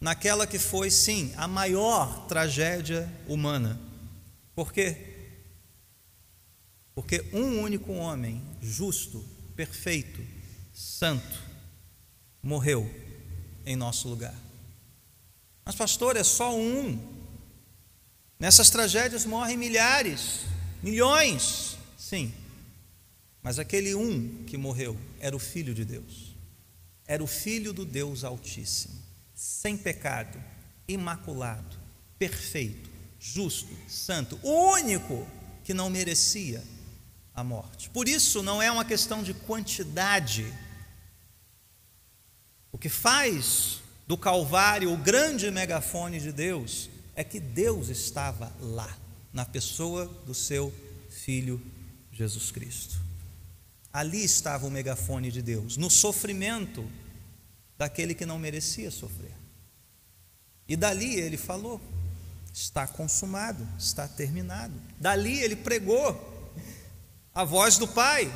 naquela 0.00 0.46
que 0.46 0.58
foi, 0.58 0.90
sim, 0.90 1.32
a 1.36 1.46
maior 1.46 2.26
tragédia 2.26 3.10
humana. 3.26 3.80
Por 4.54 4.72
quê? 4.72 5.06
Porque 6.94 7.24
um 7.32 7.60
único 7.60 7.92
homem, 7.92 8.42
justo, 8.60 9.24
perfeito, 9.54 10.22
santo, 10.72 11.42
morreu 12.42 12.90
em 13.64 13.76
nosso 13.76 14.08
lugar. 14.08 14.34
Mas, 15.64 15.74
pastor, 15.74 16.16
é 16.16 16.24
só 16.24 16.56
um. 16.56 16.98
Nessas 18.38 18.70
tragédias 18.70 19.24
morrem 19.24 19.56
milhares, 19.56 20.40
milhões, 20.82 21.76
sim. 21.96 22.32
Mas 23.42 23.58
aquele 23.58 23.94
um 23.94 24.44
que 24.44 24.56
morreu 24.56 24.96
era 25.18 25.34
o 25.34 25.38
Filho 25.38 25.74
de 25.74 25.84
Deus, 25.84 26.34
era 27.06 27.22
o 27.22 27.26
Filho 27.26 27.72
do 27.72 27.84
Deus 27.84 28.24
Altíssimo, 28.24 28.94
sem 29.34 29.76
pecado, 29.76 30.42
imaculado, 30.86 31.78
perfeito, 32.18 32.90
justo, 33.18 33.74
santo, 33.88 34.38
o 34.42 34.72
único 34.72 35.26
que 35.64 35.72
não 35.72 35.88
merecia 35.88 36.62
a 37.34 37.44
morte. 37.44 37.88
Por 37.90 38.08
isso, 38.08 38.42
não 38.42 38.60
é 38.60 38.70
uma 38.70 38.84
questão 38.84 39.22
de 39.22 39.32
quantidade. 39.32 40.52
O 42.72 42.78
que 42.78 42.88
faz 42.88 43.80
do 44.06 44.16
Calvário 44.16 44.92
o 44.92 44.96
grande 44.96 45.50
megafone 45.50 46.18
de 46.20 46.32
Deus 46.32 46.90
é 47.14 47.22
que 47.22 47.38
Deus 47.38 47.88
estava 47.88 48.52
lá, 48.60 48.96
na 49.32 49.44
pessoa 49.44 50.06
do 50.26 50.34
seu 50.34 50.72
Filho 51.08 51.60
Jesus 52.12 52.50
Cristo. 52.50 53.00
Ali 53.92 54.22
estava 54.22 54.66
o 54.66 54.70
megafone 54.70 55.30
de 55.30 55.42
Deus, 55.42 55.76
no 55.76 55.90
sofrimento 55.90 56.88
daquele 57.76 58.14
que 58.14 58.26
não 58.26 58.38
merecia 58.38 58.90
sofrer. 58.90 59.34
E 60.68 60.76
dali 60.76 61.16
ele 61.16 61.36
falou: 61.36 61.80
está 62.52 62.86
consumado, 62.86 63.66
está 63.78 64.06
terminado. 64.06 64.74
Dali 65.00 65.40
ele 65.40 65.56
pregou 65.56 66.52
a 67.34 67.44
voz 67.44 67.78
do 67.78 67.88
Pai 67.88 68.32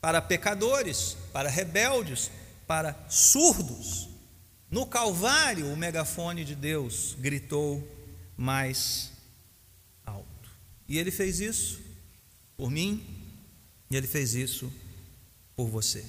para 0.00 0.22
pecadores, 0.22 1.16
para 1.32 1.48
rebeldes, 1.48 2.30
para 2.66 2.94
surdos. 3.08 4.08
No 4.70 4.86
Calvário, 4.86 5.72
o 5.72 5.76
megafone 5.76 6.44
de 6.44 6.54
Deus 6.54 7.16
gritou 7.18 7.82
mais. 8.36 9.12
E 10.88 10.98
ele 10.98 11.10
fez 11.10 11.40
isso 11.40 11.80
por 12.56 12.70
mim, 12.70 13.04
e 13.90 13.96
ele 13.96 14.06
fez 14.06 14.34
isso 14.34 14.72
por 15.54 15.68
você. 15.68 16.04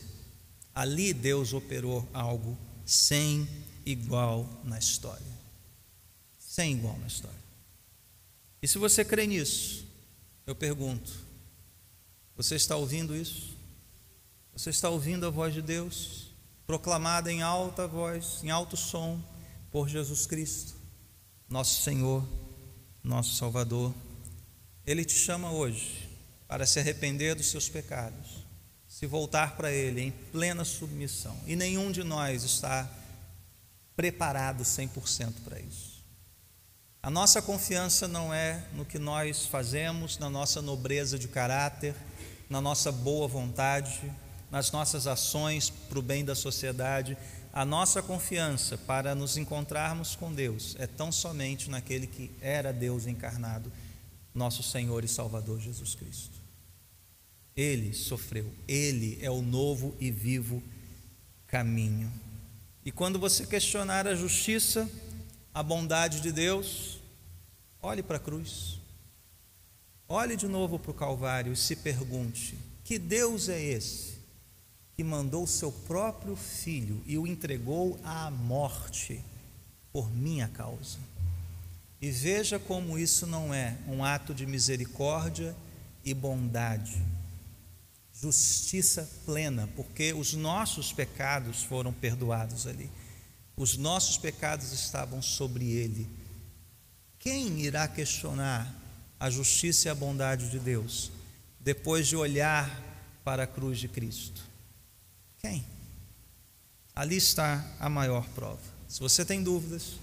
Ali 0.73 1.13
Deus 1.13 1.53
operou 1.53 2.07
algo 2.13 2.57
sem 2.85 3.47
igual 3.85 4.47
na 4.63 4.77
história. 4.77 5.37
Sem 6.37 6.75
igual 6.75 6.97
na 6.99 7.07
história. 7.07 7.37
E 8.61 8.67
se 8.67 8.77
você 8.77 9.03
crê 9.03 9.27
nisso, 9.27 9.85
eu 10.45 10.55
pergunto: 10.55 11.11
você 12.35 12.55
está 12.55 12.75
ouvindo 12.75 13.15
isso? 13.15 13.55
Você 14.53 14.69
está 14.69 14.89
ouvindo 14.89 15.25
a 15.25 15.29
voz 15.29 15.53
de 15.53 15.61
Deus? 15.61 16.27
proclamada 16.67 17.31
em 17.31 17.41
alta 17.41 17.87
voz, 17.87 18.43
em 18.43 18.51
alto 18.51 18.75
som, 18.75 19.17
por 19.71 19.87
Jesus 19.87 20.27
Cristo, 20.27 20.73
nosso 21.49 21.81
Senhor, 21.81 22.27
nosso 23.01 23.35
Salvador. 23.35 23.93
Ele 24.87 25.03
te 25.03 25.15
chama 25.15 25.51
hoje 25.51 26.09
para 26.47 26.65
se 26.65 26.79
arrepender 26.79 27.35
dos 27.35 27.51
seus 27.51 27.67
pecados, 27.67 28.45
se 28.87 29.05
voltar 29.05 29.57
para 29.57 29.69
Ele 29.69 29.99
em 29.99 30.11
plena 30.11 30.63
submissão. 30.63 31.37
E 31.45 31.57
nenhum 31.57 31.91
de 31.91 32.05
nós 32.05 32.43
está 32.43 32.89
preparado 33.97 34.63
100% 34.63 35.33
para 35.43 35.59
isso. 35.59 35.97
A 37.03 37.09
nossa 37.09 37.41
confiança 37.41 38.07
não 38.07 38.33
é 38.33 38.63
no 38.73 38.85
que 38.85 38.97
nós 38.97 39.45
fazemos, 39.45 40.17
na 40.19 40.29
nossa 40.29 40.61
nobreza 40.61 41.19
de 41.19 41.27
caráter, 41.27 41.93
na 42.49 42.61
nossa 42.61 42.89
boa 42.89 43.27
vontade, 43.27 44.09
nas 44.49 44.71
nossas 44.71 45.05
ações 45.05 45.69
para 45.69 45.99
o 45.99 46.01
bem 46.01 46.23
da 46.23 46.33
sociedade, 46.33 47.17
a 47.51 47.65
nossa 47.65 48.01
confiança 48.01 48.77
para 48.77 49.13
nos 49.13 49.35
encontrarmos 49.35 50.15
com 50.15 50.33
Deus 50.33 50.77
é 50.79 50.87
tão 50.87 51.11
somente 51.11 51.69
naquele 51.69 52.07
que 52.07 52.31
era 52.39 52.71
Deus 52.71 53.05
encarnado, 53.05 53.69
nosso 54.37 54.61
Senhor 54.61 55.03
e 55.03 55.07
Salvador 55.07 55.59
Jesus 55.59 55.95
Cristo. 55.95 56.37
Ele 57.55 57.93
sofreu, 57.93 58.53
ele 58.67 59.17
é 59.19 59.31
o 59.31 59.41
novo 59.41 59.95
e 59.99 60.11
vivo 60.11 60.61
caminho. 61.47 62.11
E 62.85 62.91
quando 62.91 63.17
você 63.17 63.45
questionar 63.45 64.07
a 64.07 64.15
justiça, 64.15 64.89
a 65.53 65.63
bondade 65.63 66.21
de 66.21 66.31
Deus, 66.31 66.99
olhe 67.81 68.03
para 68.03 68.17
a 68.17 68.19
cruz. 68.19 68.79
Olhe 70.07 70.37
de 70.37 70.47
novo 70.47 70.77
para 70.77 70.91
o 70.91 70.93
Calvário 70.93 71.51
e 71.51 71.57
se 71.57 71.75
pergunte: 71.75 72.57
que 72.83 72.99
Deus 72.99 73.49
é 73.49 73.61
esse 73.61 74.17
que 74.93 75.03
mandou 75.03 75.43
o 75.43 75.47
seu 75.47 75.71
próprio 75.71 76.35
filho 76.35 77.01
e 77.05 77.17
o 77.17 77.27
entregou 77.27 77.99
à 78.03 78.31
morte 78.31 79.21
por 79.91 80.11
minha 80.11 80.47
causa. 80.47 80.99
E 82.01 82.11
veja 82.11 82.59
como 82.59 82.97
isso 82.97 83.25
não 83.25 83.53
é 83.53 83.77
um 83.87 84.03
ato 84.03 84.33
de 84.33 84.45
misericórdia 84.45 85.55
e 86.05 86.13
bondade, 86.13 87.03
justiça 88.13 89.09
plena, 89.25 89.67
porque 89.75 90.13
os 90.13 90.33
nossos 90.33 90.93
pecados 90.93 91.63
foram 91.63 91.91
perdoados 91.91 92.67
ali, 92.67 92.89
os 93.55 93.75
nossos 93.77 94.17
pecados 94.17 94.71
estavam 94.71 95.21
sobre 95.21 95.65
ele. 95.71 96.07
Quem 97.19 97.59
irá 97.61 97.87
questionar 97.87 98.73
a 99.19 99.29
justiça 99.29 99.87
e 99.87 99.91
a 99.91 99.95
bondade 99.95 100.49
de 100.49 100.59
Deus 100.59 101.11
depois 101.59 102.07
de 102.07 102.15
olhar 102.15 102.83
para 103.23 103.43
a 103.43 103.47
cruz 103.47 103.79
de 103.79 103.87
Cristo? 103.87 104.43
Quem? 105.39 105.65
Ali 106.95 107.17
está 107.17 107.65
a 107.79 107.89
maior 107.89 108.25
prova. 108.29 108.61
Se 108.87 108.99
você 108.99 109.25
tem 109.25 109.43
dúvidas, 109.43 109.97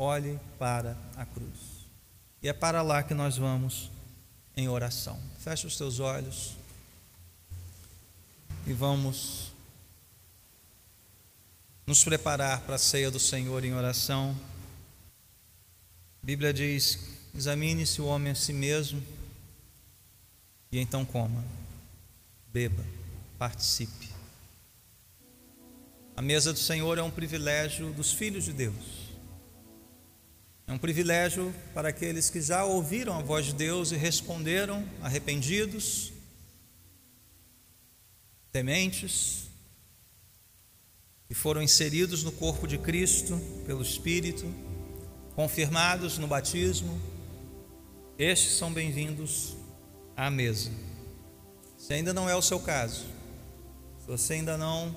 olhe 0.00 0.40
para 0.58 0.96
a 1.14 1.26
cruz. 1.26 1.84
E 2.42 2.48
é 2.48 2.54
para 2.54 2.80
lá 2.80 3.02
que 3.02 3.12
nós 3.12 3.36
vamos 3.36 3.90
em 4.56 4.66
oração. 4.66 5.20
Feche 5.38 5.66
os 5.66 5.76
teus 5.76 6.00
olhos 6.00 6.56
e 8.66 8.72
vamos 8.72 9.52
nos 11.86 12.02
preparar 12.02 12.62
para 12.62 12.76
a 12.76 12.78
ceia 12.78 13.10
do 13.10 13.20
Senhor 13.20 13.62
em 13.62 13.74
oração. 13.74 14.34
A 16.22 16.26
Bíblia 16.26 16.52
diz: 16.54 16.98
examine-se 17.34 18.00
o 18.00 18.06
homem 18.06 18.32
a 18.32 18.34
si 18.34 18.54
mesmo 18.54 19.02
e 20.72 20.78
então 20.78 21.04
coma, 21.04 21.44
beba, 22.50 22.84
participe. 23.38 24.08
A 26.16 26.22
mesa 26.22 26.54
do 26.54 26.58
Senhor 26.58 26.96
é 26.96 27.02
um 27.02 27.10
privilégio 27.10 27.92
dos 27.92 28.12
filhos 28.12 28.44
de 28.44 28.54
Deus. 28.54 28.99
É 30.70 30.72
um 30.72 30.78
privilégio 30.78 31.52
para 31.74 31.88
aqueles 31.88 32.30
que 32.30 32.40
já 32.40 32.64
ouviram 32.64 33.18
a 33.18 33.20
voz 33.20 33.46
de 33.46 33.54
Deus 33.54 33.90
e 33.90 33.96
responderam 33.96 34.88
arrependidos, 35.02 36.12
tementes, 38.52 39.48
e 41.28 41.34
foram 41.34 41.60
inseridos 41.60 42.22
no 42.22 42.30
corpo 42.30 42.68
de 42.68 42.78
Cristo 42.78 43.36
pelo 43.66 43.82
Espírito, 43.82 44.46
confirmados 45.34 46.18
no 46.18 46.28
batismo. 46.28 47.02
Estes 48.16 48.52
são 48.52 48.72
bem-vindos 48.72 49.56
à 50.16 50.30
mesa. 50.30 50.70
Se 51.76 51.94
ainda 51.94 52.14
não 52.14 52.30
é 52.30 52.36
o 52.36 52.42
seu 52.42 52.60
caso, 52.60 53.06
se 53.98 54.06
você 54.06 54.34
ainda 54.34 54.56
não 54.56 54.94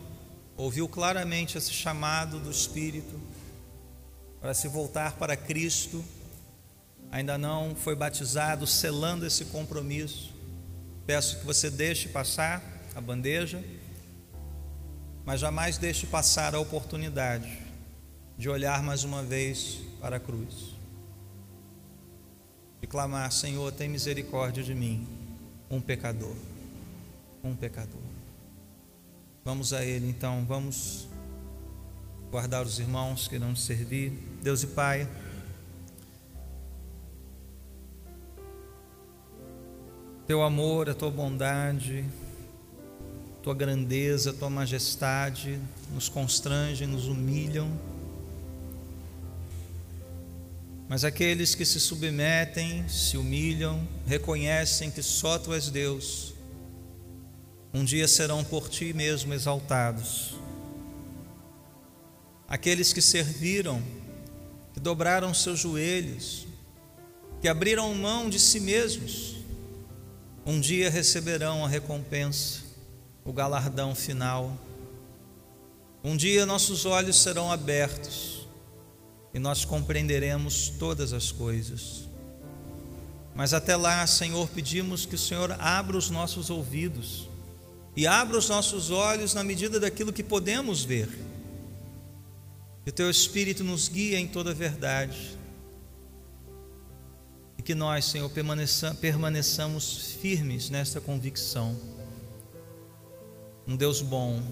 ouviu 0.56 0.88
claramente 0.88 1.58
esse 1.58 1.74
chamado 1.74 2.40
do 2.40 2.52
Espírito 2.52 3.20
para 4.44 4.54
se 4.54 4.68
voltar 4.68 5.14
para 5.14 5.38
Cristo, 5.38 6.04
ainda 7.10 7.38
não 7.38 7.74
foi 7.74 7.96
batizado, 7.96 8.68
selando 8.68 9.26
esse 9.26 9.46
compromisso, 9.46 10.34
peço 11.08 11.40
que 11.40 11.46
você 11.46 11.70
deixe 11.70 12.10
passar 12.10 12.62
a 12.94 13.00
bandeja, 13.00 13.64
mas 15.24 15.40
jamais 15.40 15.78
deixe 15.78 16.06
passar 16.06 16.54
a 16.54 16.60
oportunidade 16.60 17.58
de 18.38 18.50
olhar 18.50 18.84
mais 18.84 19.06
uma 19.06 19.24
vez 19.24 19.80
para 20.02 20.18
a 20.18 20.20
cruz, 20.20 20.76
de 22.82 22.88
clamar: 22.88 23.32
Senhor, 23.32 23.72
tem 23.72 23.88
misericórdia 23.88 24.62
de 24.62 24.76
mim, 24.76 25.08
um 25.72 25.80
pecador, 25.80 26.36
um 27.42 27.56
pecador. 27.56 28.02
Vamos 29.46 29.72
a 29.72 29.86
Ele 29.86 30.10
então, 30.10 30.44
vamos 30.46 31.08
guardar 32.34 32.66
os 32.66 32.80
irmãos 32.80 33.28
que 33.28 33.36
irão 33.36 33.56
servir. 33.56 34.12
Deus 34.42 34.64
e 34.64 34.68
Pai, 34.68 35.08
Teu 40.26 40.42
amor, 40.42 40.90
a 40.90 40.96
tua 40.96 41.12
bondade, 41.12 42.04
tua 43.44 43.54
grandeza, 43.54 44.34
tua 44.34 44.50
majestade 44.50 45.60
nos 45.94 46.10
constrangem, 46.10 46.88
nos 46.88 47.06
humilham. 47.08 47.70
Mas 50.90 51.04
aqueles 51.04 51.54
que 51.54 51.66
se 51.66 51.80
submetem, 51.80 52.88
se 52.90 53.16
humilham, 53.16 53.88
reconhecem 54.08 54.90
que 54.90 55.04
só 55.04 55.38
tu 55.38 55.54
és 55.54 55.70
Deus, 55.70 56.34
um 57.72 57.84
dia 57.84 58.08
serão 58.08 58.44
por 58.44 58.70
ti 58.70 58.92
mesmo 58.92 59.36
exaltados. 59.36 60.42
Aqueles 62.54 62.94
que 62.94 63.02
serviram, 63.02 63.82
que 64.76 64.80
dobraram 64.80 65.34
seus 65.34 65.58
joelhos, 65.58 66.46
que 67.42 67.48
abriram 67.48 67.96
mão 67.96 68.30
de 68.30 68.40
si 68.40 68.60
mesmos, 68.60 69.38
um 70.46 70.62
dia 70.62 70.88
receberão 70.88 71.66
a 71.66 71.68
recompensa, 71.68 72.60
o 73.26 73.34
galardão 73.34 73.96
final. 73.96 74.56
Um 76.04 76.16
dia 76.16 76.46
nossos 76.46 76.86
olhos 76.86 77.20
serão 77.24 77.52
abertos 77.52 78.48
e 79.34 79.40
nós 79.40 79.66
compreenderemos 79.66 80.70
todas 80.70 81.12
as 81.12 81.32
coisas. 81.32 82.08
Mas 83.34 83.56
até 83.56 83.76
lá, 83.76 84.06
Senhor, 84.06 84.48
pedimos 84.50 85.08
que 85.08 85.16
o 85.16 85.18
Senhor 85.18 85.56
abra 85.60 85.98
os 85.98 86.12
nossos 86.12 86.52
ouvidos 86.52 87.28
e 87.98 88.06
abra 88.06 88.38
os 88.38 88.48
nossos 88.48 88.92
olhos 88.92 89.34
na 89.34 89.44
medida 89.44 89.80
daquilo 89.80 90.14
que 90.14 90.22
podemos 90.22 90.84
ver. 90.84 91.33
Que 92.84 92.90
o 92.90 92.94
Teu 92.94 93.10
Espírito 93.10 93.64
nos 93.64 93.88
guie 93.88 94.16
em 94.16 94.28
toda 94.28 94.52
a 94.52 94.54
verdade 94.54 95.38
e 97.58 97.62
que 97.62 97.74
nós, 97.74 98.06
Senhor, 98.06 98.30
permaneçamos 99.00 100.18
firmes 100.22 100.70
nesta 100.70 101.00
convicção. 101.00 101.80
Um 103.66 103.78
Deus 103.78 104.02
bom, 104.02 104.44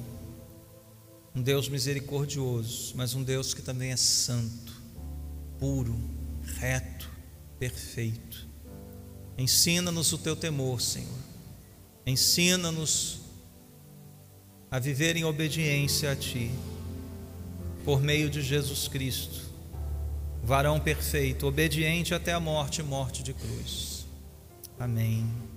um 1.35 1.41
Deus 1.41 1.67
misericordioso, 1.67 2.93
mas 2.95 3.13
um 3.13 3.21
Deus 3.21 3.53
que 3.53 3.61
também 3.61 3.91
é 3.91 3.97
santo, 3.97 4.81
puro, 5.59 5.97
reto, 6.57 7.09
perfeito. 7.59 8.47
Ensina-nos 9.37 10.13
o 10.13 10.17
teu 10.17 10.35
temor, 10.35 10.79
Senhor. 10.81 11.19
Ensina-nos 12.05 13.19
a 14.69 14.79
viver 14.79 15.17
em 15.17 15.25
obediência 15.25 16.11
a 16.11 16.15
Ti, 16.15 16.51
por 17.83 18.01
meio 18.01 18.29
de 18.29 18.41
Jesus 18.41 18.87
Cristo 18.87 19.51
varão 20.43 20.79
perfeito, 20.79 21.47
obediente 21.47 22.13
até 22.13 22.33
a 22.33 22.39
morte 22.39 22.81
morte 22.81 23.23
de 23.23 23.33
cruz. 23.33 24.07
Amém. 24.79 25.50